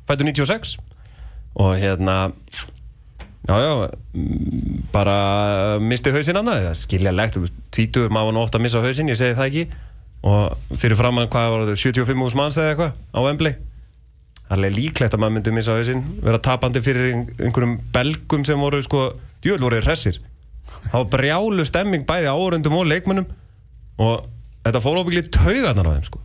fættur 0.06 0.30
96 0.30 0.76
og 1.58 1.74
hérna 1.82 2.16
já, 3.50 3.56
já 3.58 3.72
mm, 4.14 4.86
bara 4.94 5.18
misti 5.82 6.14
hausinn 6.14 6.38
annað, 6.38 6.62
það 6.62 6.70
er 6.70 6.80
skiljalegt 6.84 7.40
þú 7.40 7.44
veist, 7.48 7.59
tvítur, 7.74 8.10
maður 8.12 8.34
nú 8.36 8.42
ofta 8.44 8.58
að 8.58 8.64
missa 8.66 8.82
hausinn, 8.84 9.08
ég 9.12 9.18
segi 9.20 9.36
það 9.38 9.48
ekki. 9.50 9.64
Og 10.30 10.76
fyrir 10.80 10.98
framann 10.98 11.30
hvað 11.32 11.50
var 11.54 11.66
það 11.70 11.78
75 11.80 12.24
hús 12.26 12.34
manns 12.36 12.58
eða 12.60 12.74
eitthvað 12.74 12.96
á 13.16 13.18
Wembley? 13.24 13.54
Það 14.50 14.64
er 14.66 14.74
líklegt 14.74 15.14
að 15.14 15.22
maður 15.22 15.34
myndi 15.36 15.52
missa 15.54 15.76
hausinn 15.78 16.02
vera 16.26 16.40
tapandi 16.42 16.82
fyrir 16.82 17.06
ein- 17.14 17.28
einhverjum 17.38 17.76
belgum 17.94 18.44
sem 18.44 18.58
voru 18.58 18.82
sko, 18.82 19.04
djúvel 19.40 19.62
voru 19.62 19.80
hressir. 19.80 20.18
Það 20.90 20.96
var 20.98 21.08
brjálu 21.14 21.64
stemming 21.64 22.04
bæði 22.08 22.28
áörundum 22.34 22.76
og 22.80 22.86
leikmönnum. 22.90 23.26
Og 23.98 24.26
þetta 24.66 24.82
fór 24.82 25.00
óbyggli 25.00 25.22
taugarnar 25.30 25.86
á 25.86 25.92
þeim 25.96 26.04
sko. 26.10 26.20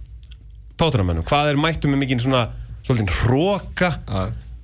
Tóttunarmönnum, 0.76 1.24
hvað 1.30 1.54
er 1.54 1.62
mættum 1.62 1.94
með 1.94 2.02
mikið 2.04 2.26
svona 2.26 2.42
svolítið 2.84 3.14
hróka 3.24 3.92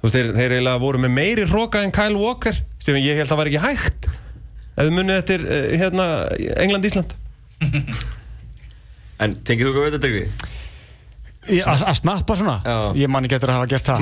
þeir, 0.04 0.32
þeir 0.36 0.56
eiginlega 0.58 0.80
voru 0.82 1.00
með 1.00 1.14
meiri 1.16 1.46
hróka 1.48 1.84
en 1.86 1.94
Kyle 1.96 2.18
Walker 2.20 2.58
sem 2.82 2.98
ég 3.00 3.16
held 3.22 3.32
að 3.32 3.38
var 3.40 3.50
ekki 3.52 3.62
hægt 3.64 4.10
ef 4.78 4.86
við 4.88 4.94
munið 4.98 5.18
eftir 5.20 5.44
eh, 5.48 5.68
hérna 5.82 6.06
England-Ísland 6.62 7.16
En 9.22 9.36
tengið 9.46 9.68
þú 9.68 9.74
hvað 9.76 9.84
veit 9.86 9.96
þetta? 9.98 10.10
Í- 11.52 11.62
Að 11.66 11.84
að 11.90 11.96
snappa 11.98 12.36
svona? 12.38 12.56
Já. 12.66 12.76
Ég 13.02 13.10
man 13.10 13.26
ekki 13.26 13.36
eftir 13.38 13.50
að 13.50 13.58
hafa 13.58 13.70
gert 13.70 13.88
það 13.90 14.00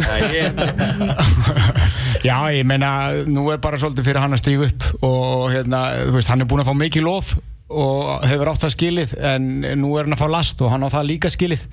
Já, 2.27 2.35
ég 2.51 2.65
meina, 2.67 2.89
nú 3.27 3.45
er 3.53 3.61
bara 3.63 3.79
svolítið 3.79 4.07
fyrir 4.09 4.21
hann 4.23 4.35
að 4.35 4.41
stíga 4.43 4.67
upp 4.67 4.87
og 5.07 5.45
hérna, 5.53 5.79
þú 6.09 6.17
veist, 6.17 6.31
hann 6.33 6.43
er 6.43 6.49
búinn 6.51 6.63
að 6.65 6.69
fá 6.71 6.75
mikið 6.81 7.05
lof 7.07 7.31
og 7.69 8.25
hefur 8.27 8.49
átt 8.51 8.63
það 8.65 8.73
skilið 8.75 9.11
en 9.31 9.47
nú 9.79 9.91
er 9.99 10.07
hann 10.07 10.15
að 10.17 10.23
fá 10.23 10.27
last 10.33 10.63
og 10.65 10.71
hann 10.73 10.83
á 10.83 10.89
það 10.91 11.07
líka 11.13 11.31
skilið 11.31 11.63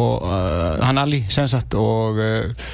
og 0.00 0.24
uh, 0.24 0.80
hann 0.86 0.98
Ali, 1.02 1.20
sem 1.32 1.48
sagt 1.52 1.74
og 1.78 2.20
uh, 2.22 2.68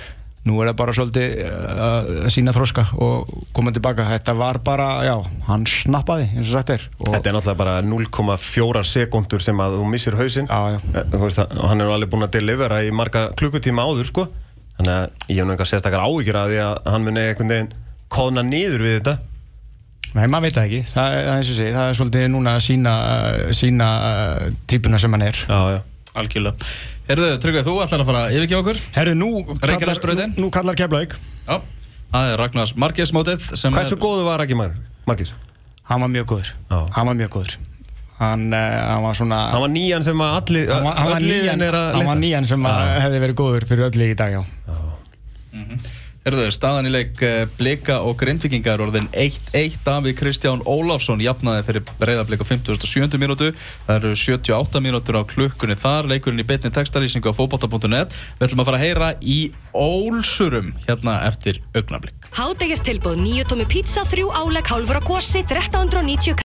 nú 0.48 0.56
er 0.62 0.70
það 0.70 0.76
bara 0.78 0.94
svolítið 0.96 1.34
uh, 1.44 1.80
að 1.86 2.28
sína 2.32 2.54
þróska 2.56 2.86
og 3.04 3.32
koma 3.56 3.72
tilbaka. 3.76 4.06
Þetta 4.08 4.34
var 4.38 4.60
bara, 4.64 4.88
já, 5.04 5.14
hann 5.50 5.66
snappaði 5.68 6.28
eins 6.30 6.48
og 6.48 6.54
sagt 6.54 6.72
er. 6.76 6.86
Og 6.98 7.10
Þetta 7.12 7.30
er 7.32 7.36
náttúrulega 7.36 7.60
bara 7.60 7.74
0,4 7.84 8.84
sekundur 8.88 9.44
sem 9.44 9.60
að 9.60 9.76
þú 9.78 9.88
missir 9.92 10.16
hausinn. 10.20 10.48
Já, 10.48 10.76
já. 10.76 10.80
Eh, 10.94 11.16
veist 11.16 11.42
það, 11.42 11.58
hann 11.70 11.84
er 11.84 11.92
alveg 11.92 12.12
búinn 12.12 12.28
að 12.28 12.38
delivera 12.38 12.80
í 12.86 12.94
marga 12.94 13.26
klukkutíma 13.40 13.84
áður 13.84 14.08
sko. 14.08 14.28
Þannig 14.78 14.94
að 14.96 15.34
ég 15.34 15.42
hef 15.42 15.52
einhver 15.52 15.68
sérstakar 15.68 16.06
áhyggjur 16.06 16.40
að 16.40 16.54
því 16.54 16.62
að 16.64 16.94
hann 16.94 17.04
muni 17.04 17.26
einhvern 17.26 17.52
veginn 17.52 17.74
kóðna 18.10 18.46
niður 18.46 18.86
við 18.86 18.96
þetta. 19.00 19.18
Nei, 20.10 20.24
maður 20.24 20.48
veit 20.48 20.56
það 20.56 20.64
ekki, 20.64 20.80
það 20.90 21.12
er 21.12 21.20
það 21.28 21.36
er 21.36 21.44
og 21.44 21.56
sé, 21.60 21.66
það 21.76 21.84
er 21.84 21.98
svolítið 22.00 22.24
núna 22.32 22.54
að 22.56 22.64
sína, 22.64 22.94
sína 23.54 23.90
uh, 24.08 24.48
típuna 24.72 24.98
sem 24.98 25.14
hann 25.14 25.28
er. 25.28 25.44
Já, 25.44 25.60
já 25.76 25.80
Algjörlega 26.18 26.70
Herðu, 27.10 27.28
Tryggvið, 27.42 27.66
þú 27.68 27.74
ætlar 27.84 28.02
að 28.04 28.08
fara 28.10 28.22
yfirgefa 28.34 28.62
okkur 28.64 28.80
Herru, 28.96 29.14
nú 29.18 29.30
Reykjanesbrautin? 29.62 30.34
nú 30.40 30.50
kallar 30.54 30.78
Keflavík. 30.78 31.14
Já 31.46 31.60
Það 32.10 32.32
er 32.32 32.40
Ragnars 32.42 32.72
Marquez 32.74 33.12
mótið 33.14 33.44
sem 33.54 33.74
Hversu 33.74 33.94
er, 33.94 34.02
góðu 34.02 34.24
var 34.26 34.42
Raki 34.42 34.56
Mar 34.58 34.72
Markis? 35.06 35.30
Hann 35.86 36.02
var 36.02 36.10
mjög 36.10 36.26
góður, 36.32 36.48
Já. 36.70 36.78
hann 36.94 37.06
var 37.06 37.16
mjög 37.18 37.30
góður. 37.34 37.54
Hann, 38.20 38.42
uh, 38.52 38.58
hann 38.60 39.02
var 39.02 39.16
svona... 39.16 39.38
Hann 39.50 39.62
var 39.64 39.70
nýjan 39.72 40.04
sem 40.06 40.20
að 40.22 40.34
allir 40.38 40.68
hann 40.70 40.86
hann 40.86 41.64
er 41.64 41.78
hann 41.78 42.06
var 42.06 42.18
nýjan 42.20 42.46
sem 42.46 42.66
að 42.68 42.90
hefði 43.00 43.22
verið 43.24 43.38
góður 43.40 43.66
fyrir 43.70 43.86
öll 43.88 44.04
í 44.04 44.10
dag, 44.18 44.36
já. 44.36 44.44
Herðu, 46.20 46.50
staðan 46.52 46.84
í 46.84 46.90
leik 46.92 47.22
eh, 47.24 47.46
Blika 47.56 47.94
og 48.04 48.18
Grindvikingar 48.20 48.82
orðin 48.84 49.06
1-1 49.16 49.78
Davíð 49.86 50.18
Kristján 50.18 50.60
Ólafsson 50.68 51.22
jafnaði 51.24 51.62
fyrir 51.64 51.84
breyðablika 51.96 52.44
57. 52.44 53.16
mínútu. 53.16 53.48
Það 53.86 53.94
eru 53.94 54.10
78 54.20 54.82
mínútur 54.84 55.16
á 55.16 55.24
klukkunni 55.24 55.78
þar. 55.80 56.10
Leikurinn 56.12 56.42
í 56.42 56.44
betni 56.44 56.68
textarísingu 56.76 57.32
á 57.32 57.38
fótbolta.net 57.38 58.12
við 58.36 58.44
ætlum 58.50 58.60
að 58.60 58.68
fara 58.68 58.80
að 58.82 58.84
heyra 58.84 59.08
í 59.24 59.38
Ólsurum 59.72 60.74
hérna 60.84 61.22
eftir 61.24 61.62
augnablik. 61.72 62.28
Hádegjast 62.36 62.84
tilbúð 62.84 63.16
nýju 63.24 63.48
tómi 63.48 63.64
pizza, 63.72 64.04
þrjú 64.12 64.28
álegg, 64.36 64.68
hálfur 64.68 65.00
á 65.00 65.02
gósi, 65.02 65.40
1390 65.40 66.36